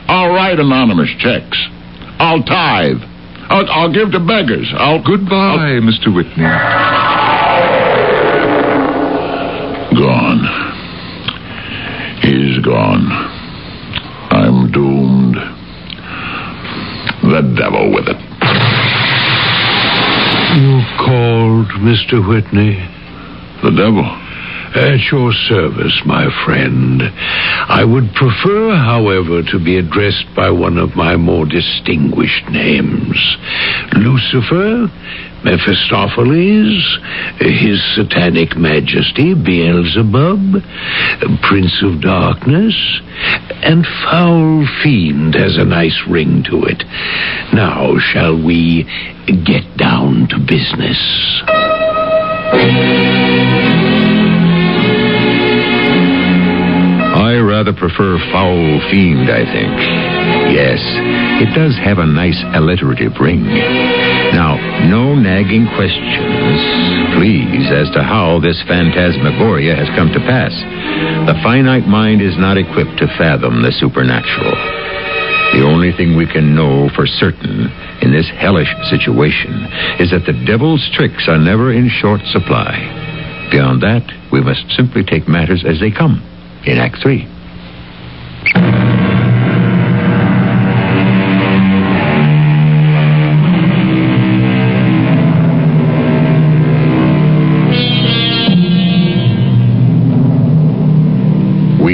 [0.07, 1.57] I'll write anonymous checks.
[2.21, 3.01] I'll tithe.
[3.49, 4.71] I'll, I'll give to beggars.
[4.77, 6.13] I'll Goodbye, Mr.
[6.13, 6.45] Whitney.
[9.97, 10.43] Gone.
[12.21, 13.09] He's gone.
[14.29, 15.35] I'm doomed.
[17.23, 18.17] The devil with it.
[20.61, 22.21] You called, Mr.
[22.27, 22.77] Whitney.
[23.63, 24.20] The devil.
[24.73, 27.01] At your service, my friend.
[27.03, 33.19] I would prefer, however, to be addressed by one of my more distinguished names
[33.93, 34.87] Lucifer,
[35.43, 36.99] Mephistopheles,
[37.39, 40.63] His Satanic Majesty, Beelzebub,
[41.41, 43.01] Prince of Darkness,
[43.63, 46.81] and Foul Fiend has a nice ring to it.
[47.53, 48.83] Now, shall we
[49.27, 51.41] get down to business?
[57.61, 59.69] Rather prefer foul fiend, I think.
[60.49, 60.81] Yes,
[61.45, 63.45] it does have a nice alliterative ring.
[64.33, 64.57] Now,
[64.89, 66.57] no nagging questions,
[67.13, 70.49] please, as to how this phantasmagoria has come to pass.
[71.29, 74.57] The finite mind is not equipped to fathom the supernatural.
[75.53, 77.69] The only thing we can know for certain
[78.01, 79.69] in this hellish situation
[80.01, 82.73] is that the devil's tricks are never in short supply.
[83.53, 86.25] Beyond that, we must simply take matters as they come
[86.65, 87.40] in Act 3.
[88.41, 88.47] We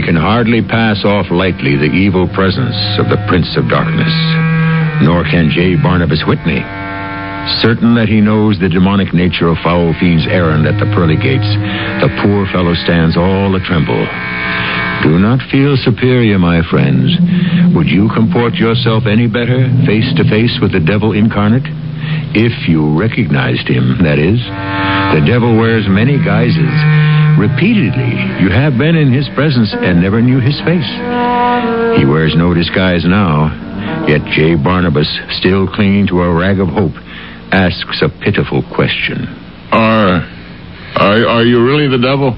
[0.02, 4.08] can hardly pass off lightly the evil presence of the Prince of Darkness,
[5.04, 5.76] nor can J.
[5.76, 6.64] Barnabas Whitney.
[7.60, 11.48] Certain that he knows the demonic nature of Foul Fiend's errand at the pearly gates,
[12.00, 14.08] the poor fellow stands all a tremble.
[15.08, 17.16] Do not feel superior, my friends.
[17.72, 21.64] Would you comport yourself any better, face to face with the devil incarnate?
[22.36, 24.36] If you recognized him, that is.
[25.16, 26.76] The devil wears many guises.
[27.40, 30.92] Repeatedly, you have been in his presence and never knew his face.
[31.96, 33.48] He wears no disguise now,
[34.12, 34.60] yet J.
[34.60, 35.08] Barnabas,
[35.40, 37.00] still clinging to a rag of hope,
[37.56, 39.24] asks a pitiful question.
[39.72, 40.20] Are,
[41.00, 42.36] are, are you really the devil?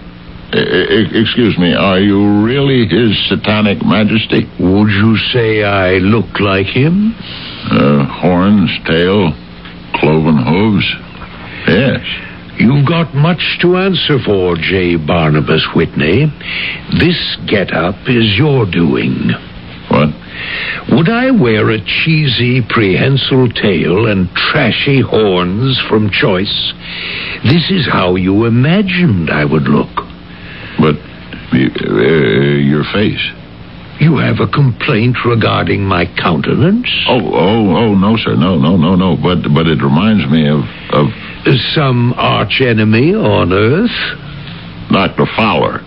[0.52, 4.50] Excuse me, are you really his satanic majesty?
[4.60, 7.14] Would you say I look like him?
[7.70, 9.32] Uh, horns, tail,
[9.94, 10.90] cloven hooves?
[11.68, 12.02] Yes.
[12.58, 14.96] You've got much to answer for, J.
[14.96, 16.26] Barnabas Whitney.
[16.98, 19.30] This get-up is your doing.
[19.90, 20.10] What?
[20.92, 26.74] Would I wear a cheesy prehensile tail and trashy horns from choice?
[27.44, 30.10] This is how you imagined I would look.
[30.80, 30.96] But
[31.52, 33.22] uh, your face.
[34.00, 36.88] You have a complaint regarding my countenance?
[37.10, 38.36] Oh, oh, oh, no, sir.
[38.36, 39.18] No, no, no, no.
[39.18, 40.64] But but it reminds me of
[40.96, 41.12] of
[41.76, 43.92] Some arch enemy on Earth?
[44.92, 45.26] Dr.
[45.36, 45.80] Fowler.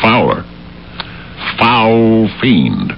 [0.00, 0.44] Fowler.
[1.58, 2.92] Foul fiend.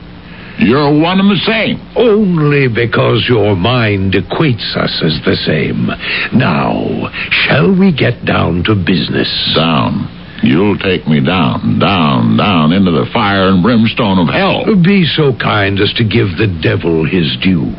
[0.59, 1.81] You're one and the same.
[1.97, 5.91] Only because your mind equates us as the same.
[6.33, 9.29] Now, shall we get down to business?
[9.55, 10.16] Down.
[10.43, 14.65] You'll take me down, down, down into the fire and brimstone of hell.
[14.83, 17.73] Be so kind as to give the devil his due.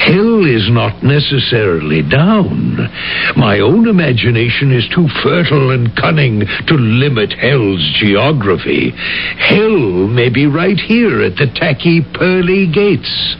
[0.00, 2.88] Hell is not necessarily down.
[3.36, 8.92] My own imagination is too fertile and cunning to limit hell's geography.
[9.36, 13.36] Hell may be right here at the tacky pearly gates.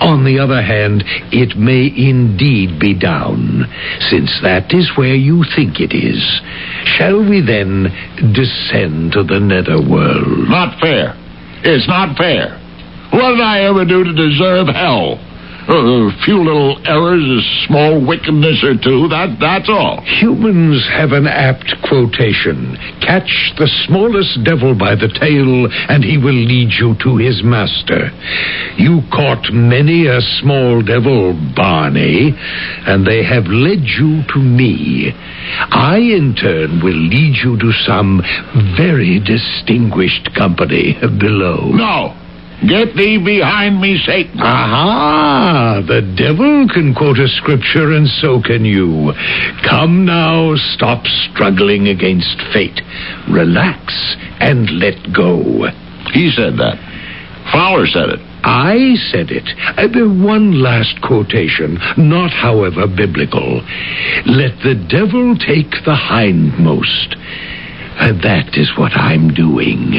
[0.00, 3.66] On the other hand, it may indeed be down,
[4.08, 6.22] since that is where you think it is.
[6.96, 7.90] Shall we then
[8.32, 10.48] descend to the netherworld?
[10.48, 11.14] Not fair.
[11.62, 12.58] It's not fair.
[13.12, 15.18] What did I ever do to deserve hell?
[15.68, 20.00] Uh, a few little errors, a small wickedness or two, that, that's all.
[20.22, 26.34] Humans have an apt quotation Catch the smallest devil by the tail, and he will
[26.34, 28.10] lead you to his master.
[28.78, 32.34] You caught many a small devil, Barney,
[32.86, 35.12] and they have led you to me.
[35.70, 38.22] I, in turn, will lead you to some
[38.76, 41.70] very distinguished company below.
[41.74, 42.25] No.
[42.64, 44.40] Get thee behind me, Satan.
[44.40, 45.82] Aha!
[45.86, 49.12] The devil can quote a scripture, and so can you.
[49.68, 52.80] Come now, stop struggling against fate.
[53.28, 55.68] Relax and let go.
[56.12, 56.80] He said that.
[57.52, 58.20] Fowler said it.
[58.42, 59.46] I said it.
[59.76, 63.60] Uh, one last quotation, not, however, biblical.
[64.24, 67.16] Let the devil take the hindmost.
[67.96, 69.96] That is what I'm doing.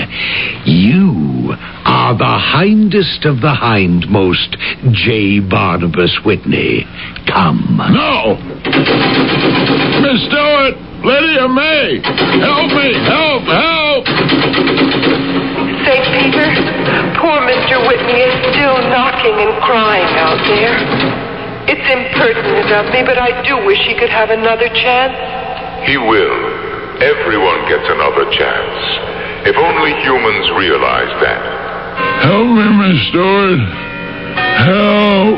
[0.65, 4.53] You are the hindest of the hindmost,
[4.93, 5.39] J.
[5.41, 6.85] Barnabas Whitney.
[7.25, 7.81] Come.
[7.81, 8.37] No!
[10.05, 10.77] Miss Stewart!
[11.01, 11.97] Lydia May!
[12.41, 12.89] Help me!
[13.01, 13.43] Help!
[13.49, 14.05] Help!
[15.85, 16.05] St.
[16.13, 16.47] Peter,
[17.17, 17.81] poor Mr.
[17.81, 20.77] Whitney is still knocking and crying out there.
[21.65, 25.17] It's impertinent of me, but I do wish he could have another chance.
[25.89, 26.66] He will.
[27.01, 28.81] Everyone gets another chance.
[29.45, 31.41] If only humans realize that.
[32.25, 33.61] Help me, Miss Stewart.
[34.65, 35.37] Help.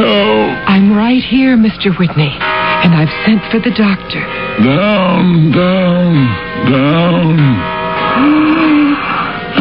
[0.00, 0.56] Help.
[0.66, 1.92] I'm right here, Mr.
[1.98, 4.20] Whitney, and I've sent for the doctor.
[4.64, 6.14] Down, down,
[6.72, 7.38] down.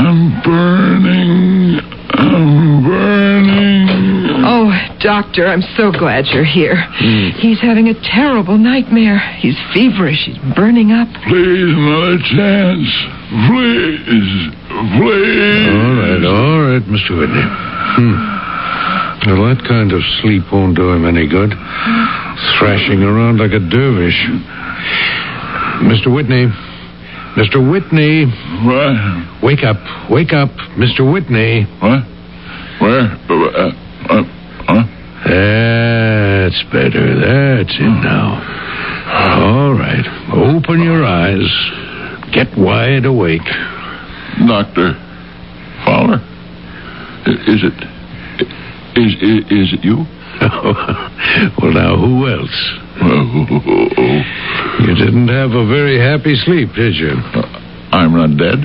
[0.07, 1.81] I'm burning.
[2.13, 3.94] I'm burning.
[4.47, 4.69] Oh,
[5.01, 6.77] doctor, I'm so glad you're here.
[7.41, 9.17] He's having a terrible nightmare.
[9.41, 10.21] He's feverish.
[10.25, 11.09] He's burning up.
[11.25, 12.85] Please, another chance.
[13.49, 14.53] Please.
[15.01, 15.65] Please.
[15.73, 17.17] All right, all right, Mr.
[17.17, 17.41] Whitney.
[17.97, 18.35] Hmm.
[19.25, 21.49] Well, that kind of sleep won't do him any good.
[22.61, 24.19] Thrashing around like a dervish.
[25.89, 26.13] Mr.
[26.13, 26.45] Whitney.
[27.33, 27.57] Mr.
[27.59, 28.29] Whitney.
[28.61, 29.41] What?
[29.41, 29.81] Wake up.
[30.11, 30.49] Wake up.
[30.77, 31.01] Mr.
[31.01, 31.65] Whitney.
[31.81, 32.05] What?
[32.79, 33.09] Where?
[33.25, 33.71] Uh, uh,
[34.05, 34.23] huh?
[35.25, 37.17] That's better.
[37.19, 38.37] That's it now.
[39.41, 40.05] All right.
[40.33, 41.49] Open your eyes.
[42.33, 43.47] Get wide awake.
[44.47, 44.93] Doctor
[45.85, 46.21] Fowler?
[47.25, 47.73] Is it.
[48.97, 50.05] Is, is, is it you?
[51.61, 52.81] well, now, who else?
[54.75, 57.15] You didn't have a very happy sleep, did you?
[57.33, 57.47] Uh,
[57.91, 58.59] I'm not dead.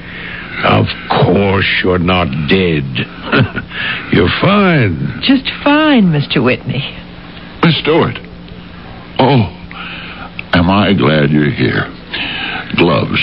[0.65, 2.85] Of course you're not dead.
[4.13, 5.21] you're fine.
[5.23, 6.45] Just fine, Mr.
[6.45, 6.85] Whitney.
[7.63, 8.17] Miss Stewart.
[9.19, 9.49] Oh,
[10.53, 11.89] am I glad you're here.
[12.77, 13.21] Gloves.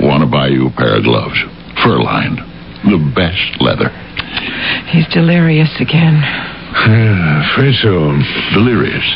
[0.00, 1.38] Want to buy you a pair of gloves.
[1.82, 2.38] Fur lined.
[2.84, 3.90] The best leather.
[4.90, 6.14] He's delirious again.
[7.52, 8.18] Afraid so.
[8.54, 9.06] Delirious.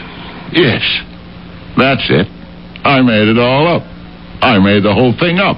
[0.53, 0.83] Yes.
[1.77, 2.27] That's it.
[2.85, 3.83] I made it all up.
[4.43, 5.57] I made the whole thing up.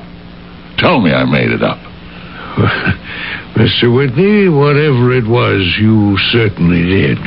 [0.79, 1.79] Tell me I made it up.
[3.55, 3.95] Mr.
[3.95, 7.19] Whitney, whatever it was, you certainly did.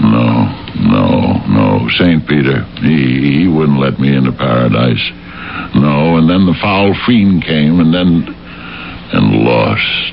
[0.00, 1.88] No, no, no.
[1.98, 2.26] St.
[2.28, 5.00] Peter, he, he wouldn't let me into paradise.
[5.74, 8.24] No, and then the foul fiend came and then.
[9.12, 10.12] and lost.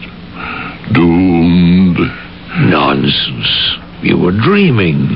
[0.94, 2.00] Doomed.
[2.72, 3.78] Nonsense.
[4.02, 5.16] You were dreaming.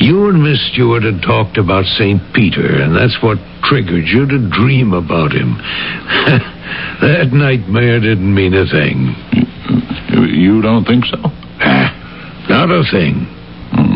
[0.00, 2.20] You and Miss Stewart had talked about St.
[2.34, 5.56] Peter, and that's what triggered you to dream about him.
[7.00, 9.14] that nightmare didn't mean a thing.
[10.12, 11.16] You don't think so?
[11.60, 13.26] Ah, not a thing.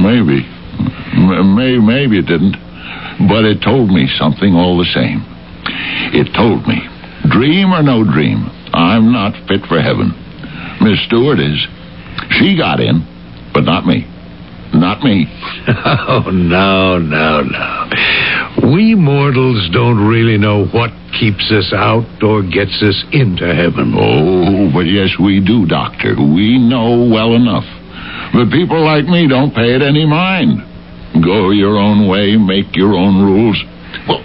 [0.03, 0.45] Maybe.
[1.15, 2.57] M- May, maybe it didn't.
[3.29, 5.25] But it told me something all the same.
[6.13, 6.79] It told me,
[7.31, 10.13] dream or no dream, I'm not fit for heaven.
[10.81, 11.59] Miss Stewart is.
[12.39, 13.01] She got in,
[13.53, 14.07] but not me.
[14.87, 15.27] Not me.
[16.09, 18.71] Oh, no, no, no.
[18.73, 23.93] We mortals don't really know what keeps us out or gets us into heaven.
[23.99, 26.15] Oh, but yes, we do, Doctor.
[26.15, 27.67] We know well enough.
[28.33, 30.63] But people like me don't pay it any mind.
[31.25, 33.59] Go your own way, make your own rules.
[34.07, 34.23] Well,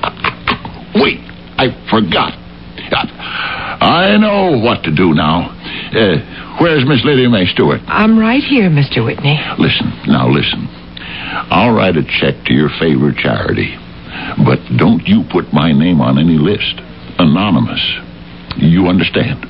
[0.93, 1.17] wait,
[1.57, 2.37] I forgot.
[3.81, 5.57] I know what to do now.
[5.89, 7.81] Uh, where's Miss Lydia May Stewart?
[7.87, 9.05] I'm right here, Mr.
[9.05, 9.39] Whitney.
[9.57, 10.67] Listen, now listen.
[11.49, 13.75] I'll write a check to your favorite charity.
[14.45, 16.79] But don't you put my name on any list.
[17.17, 17.81] Anonymous.
[18.57, 19.45] You understand?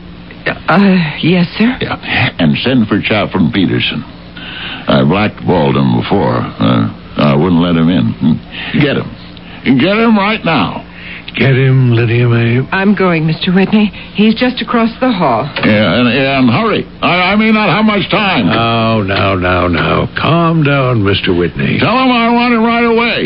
[0.45, 1.77] Uh, yes, sir.
[1.81, 1.97] Yeah.
[2.37, 4.03] And send for Chaplain Peterson.
[4.03, 6.37] I blackballed him before.
[6.37, 8.39] Uh, I wouldn't let him in.
[8.81, 9.09] Get him.
[9.77, 10.85] Get him right now.
[11.35, 12.59] Get him, Lydia May.
[12.71, 13.55] I'm going, Mr.
[13.55, 13.87] Whitney.
[14.15, 15.47] He's just across the hall.
[15.63, 16.83] Yeah, and, and hurry.
[17.01, 18.47] I, I may not have much time.
[18.47, 20.11] Now, now, now, now.
[20.19, 21.31] Calm down, Mr.
[21.31, 21.79] Whitney.
[21.79, 23.19] Tell him I want it right away.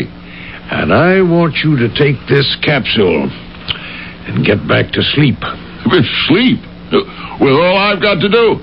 [0.70, 5.38] And I want you to take this capsule and get back to sleep.
[6.30, 6.58] Sleep.
[7.42, 8.58] With all I've got to do.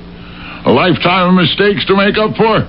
[0.65, 2.63] A lifetime of mistakes to make up for.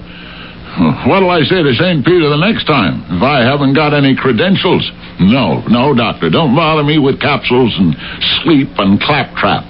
[0.74, 1.08] Hmm.
[1.08, 2.04] What'll I say to St.
[2.04, 4.82] Peter the next time if I haven't got any credentials?
[5.20, 6.30] No, no, doctor.
[6.30, 7.94] Don't bother me with capsules and
[8.42, 9.62] sleep and claptrap.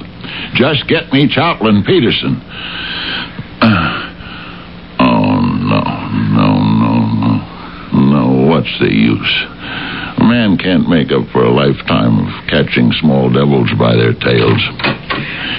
[0.55, 2.41] Just get me Chaplain Peterson.
[4.97, 5.83] Oh, no,
[6.33, 7.33] no, no, no.
[7.93, 9.45] No, what's the use?
[10.25, 14.57] A man can't make up for a lifetime of catching small devils by their tails.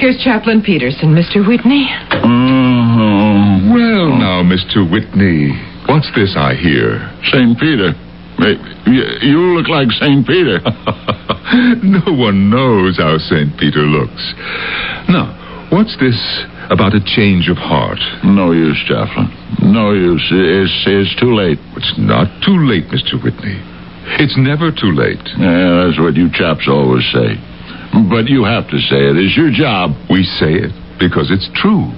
[0.01, 1.45] Here's Chaplain Peterson, Mr.
[1.45, 1.85] Whitney.
[2.09, 4.81] Oh, Well, now, Mr.
[4.89, 5.53] Whitney,
[5.85, 6.97] what's this I hear?
[7.29, 7.53] St.
[7.59, 7.93] Peter.
[8.89, 10.25] You you look like St.
[10.25, 10.57] Peter.
[11.85, 13.53] no one knows how St.
[13.59, 14.33] Peter looks.
[15.13, 15.29] Now,
[15.69, 16.17] what's this
[16.71, 17.99] about a change of heart?
[18.23, 19.29] No use, Chaplain.
[19.61, 20.25] No use.
[20.33, 21.59] It's, it's too late.
[21.77, 23.21] It's not too late, Mr.
[23.23, 23.61] Whitney.
[24.21, 25.21] It's never too late.
[25.37, 27.35] Yeah, that's what you chaps always say.
[28.09, 29.17] But you have to say it.
[29.17, 29.95] It's your job.
[30.09, 31.89] We say it because it's true.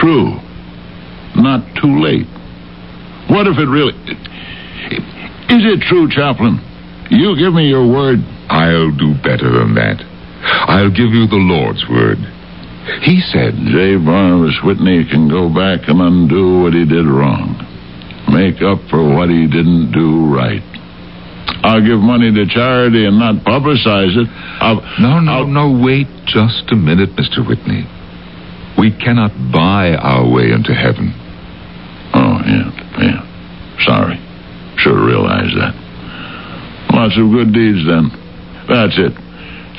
[0.00, 0.40] True.
[1.36, 2.28] Not too late.
[3.30, 3.94] What if it really.
[5.52, 6.58] Is it true, Chaplain?
[7.10, 8.18] You give me your word.
[8.48, 10.00] I'll do better than that.
[10.68, 12.18] I'll give you the Lord's word.
[13.06, 13.94] He said, J.
[13.96, 17.54] Barnabas Whitney can go back and undo what he did wrong.
[18.32, 20.64] Make up for what he didn't do right.
[21.72, 24.28] I'll give money to charity and not publicize it.
[24.60, 27.40] I'll, No, no, I'll- no, wait just a minute, Mr.
[27.46, 27.86] Whitney.
[28.76, 31.14] We cannot buy our way into heaven.
[32.12, 32.70] Oh, yeah,
[33.00, 33.22] yeah.
[33.86, 34.20] Sorry.
[34.76, 35.74] Should have realized that.
[36.92, 38.10] Lots of good deeds then.
[38.68, 39.12] That's it.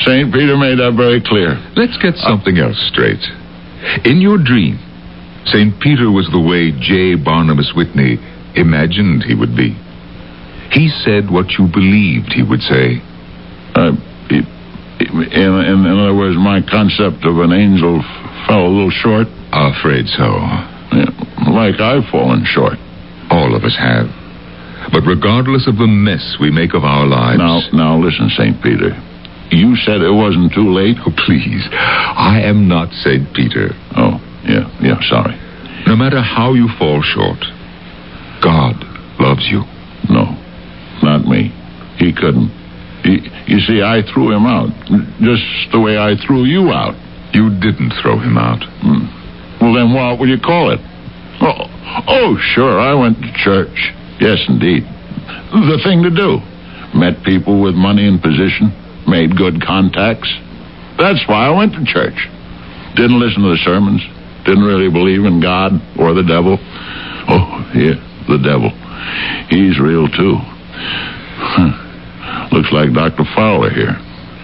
[0.02, 0.34] St.
[0.34, 1.60] Peter made that very clear.
[1.76, 3.22] Let's get something else straight.
[4.06, 4.80] In your dream,
[5.46, 5.80] St.
[5.80, 7.16] Peter was the way J.
[7.16, 8.18] Barnabas Whitney
[8.56, 9.78] imagined he would be.
[10.72, 13.02] He said what you believed he would say.
[13.76, 13.94] Uh,
[14.30, 18.02] in, in, in other words, my concept of an angel
[18.48, 19.28] fell a little short.
[19.52, 20.26] I'm Afraid so.
[20.94, 21.10] Yeah,
[21.50, 22.78] like I've fallen short.
[23.30, 24.08] All of us have.
[24.92, 27.40] But regardless of the mess we make of our lives.
[27.40, 28.62] Now, now listen, St.
[28.62, 28.94] Peter.
[29.52, 30.98] You said it wasn't too late?
[31.06, 31.68] Oh, please.
[31.72, 33.34] I am not St.
[33.34, 33.70] Peter.
[33.96, 35.38] Oh, yeah, yeah, sorry.
[35.86, 37.38] No matter how you fall short,
[38.42, 38.82] God
[39.20, 39.62] loves you.
[40.10, 40.36] No,
[41.02, 41.50] not me.
[41.98, 42.52] He couldn't.
[43.04, 44.72] He, you see, I threw him out,
[45.20, 46.96] just the way I threw you out.
[47.34, 48.64] You didn't throw him out.
[48.82, 49.10] Hmm.
[49.60, 50.80] Well, then what would you call it?
[51.42, 51.68] Oh,
[52.08, 53.92] oh, sure, I went to church.
[54.20, 54.84] Yes, indeed.
[55.52, 56.40] The thing to do.
[56.96, 58.72] Met people with money and position,
[59.08, 60.30] made good contacts.
[60.98, 62.16] That's why I went to church.
[62.96, 64.02] Didn't listen to the sermons,
[64.46, 66.56] didn't really believe in God or the devil.
[67.28, 67.98] Oh, yeah,
[68.30, 68.70] the devil.
[69.50, 70.53] He's real, too.
[70.84, 72.50] Huh.
[72.52, 73.24] Looks like Dr.
[73.36, 73.98] Fowler here.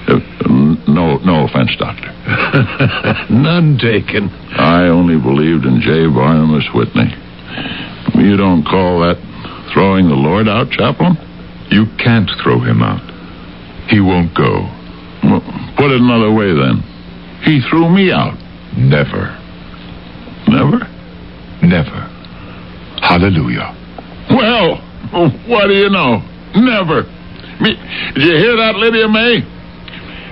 [0.08, 0.20] Uh,
[0.88, 2.10] no, no offense, Doctor.
[3.30, 4.30] None taken.
[4.58, 6.08] I only believed in J.
[6.08, 7.14] Barnabas Whitney.
[8.16, 9.18] You don't call that
[9.74, 11.16] throwing the Lord out, Chaplain?
[11.70, 13.06] You can't throw him out.
[13.90, 14.66] He won't go.
[15.24, 15.42] Well,
[15.78, 16.82] put it another way, then.
[17.44, 18.38] He threw me out.
[18.78, 19.38] Never.
[20.48, 20.80] Never?
[21.62, 22.00] Never.
[23.02, 23.76] Hallelujah.
[24.32, 24.82] Well,
[25.14, 26.22] Oh, what do you know?
[26.56, 27.04] Never.
[27.62, 27.76] Me,
[28.14, 29.42] did you hear that, Lydia May?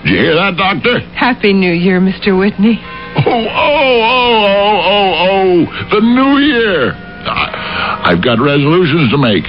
[0.03, 0.99] Did you hear that, Doctor?
[1.17, 2.37] Happy New Year, Mr.
[2.37, 2.79] Whitney.
[3.17, 6.93] Oh, oh, oh, oh, oh, oh, the new year.
[6.93, 9.43] I, I've got resolutions to make.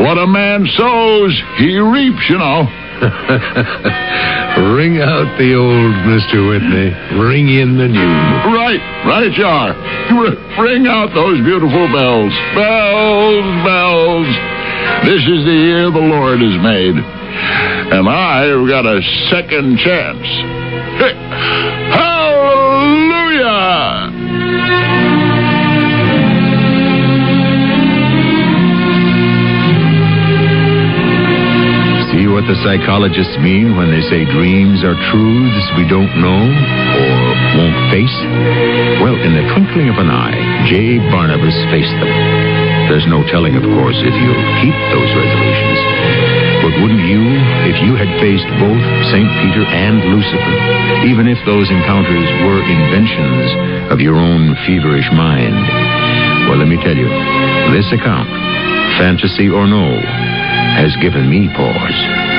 [0.00, 2.66] What a man sows, he reaps, you know.
[4.76, 6.46] Ring out the old, Mr.
[6.48, 6.94] Whitney.
[7.18, 8.14] Ring in the new.
[8.54, 9.74] Right, right you are.
[10.62, 12.32] Ring out those beautiful bells.
[12.54, 14.26] Bells, bells.
[15.04, 16.94] This is the year the Lord has made.
[16.94, 20.26] And I've got a second chance.
[21.96, 24.21] Hallelujah!
[32.42, 37.14] What the psychologists mean when they say dreams are truths we don't know or
[37.54, 38.18] won't face?
[38.98, 40.98] Well, in the twinkling of an eye, J.
[41.14, 42.10] Barnabas faced them.
[42.90, 45.78] There's no telling, of course, if you'll keep those resolutions.
[46.66, 47.22] But wouldn't you
[47.70, 48.82] if you had faced both
[49.14, 49.30] St.
[49.46, 50.56] Peter and Lucifer,
[51.06, 55.54] even if those encounters were inventions of your own feverish mind?
[56.50, 57.06] Well, let me tell you,
[57.70, 58.26] this account,
[58.98, 59.94] fantasy or no,
[60.74, 62.31] has given me pause.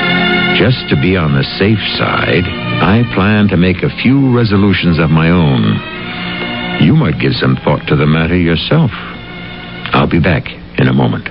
[0.58, 5.10] Just to be on the safe side, I plan to make a few resolutions of
[5.10, 6.84] my own.
[6.86, 8.92] You might give some thought to the matter yourself.
[9.94, 10.46] I'll be back
[10.78, 11.28] in a moment.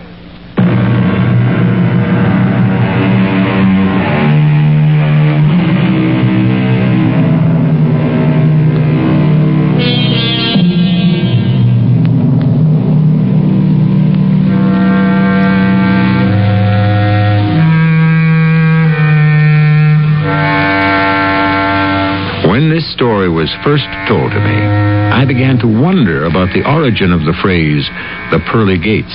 [23.42, 27.82] Was first told to me, I began to wonder about the origin of the phrase,
[28.30, 29.10] the pearly gates.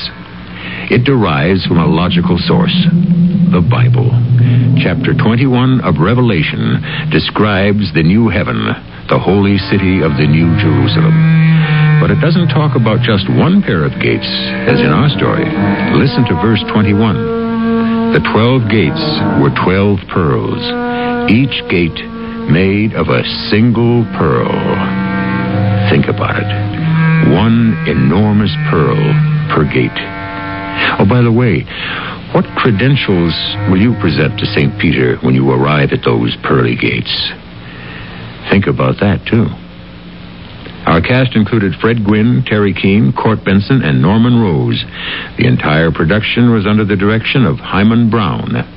[0.91, 2.75] It derives from a logical source,
[3.55, 4.11] the Bible.
[4.83, 8.67] Chapter 21 of Revelation describes the new heaven,
[9.07, 11.15] the holy city of the new Jerusalem.
[12.03, 14.27] But it doesn't talk about just one pair of gates,
[14.67, 15.47] as in our story.
[15.95, 18.11] Listen to verse 21.
[18.11, 19.03] The twelve gates
[19.39, 20.59] were twelve pearls,
[21.31, 22.16] each gate
[22.49, 24.51] made of a single pearl.
[25.89, 26.49] Think about it.
[27.33, 28.99] One enormous pearl
[29.51, 29.99] per gate.
[30.99, 31.63] Oh, by the way,
[32.33, 33.33] what credentials
[33.69, 34.79] will you present to St.
[34.79, 37.11] Peter when you arrive at those pearly gates?
[38.49, 39.47] Think about that, too.
[40.87, 44.85] Our cast included Fred Gwynne, Teri Keane, Court Benson, and Norman Rose.
[45.37, 48.76] The entire production was under the direction of Himan Brown.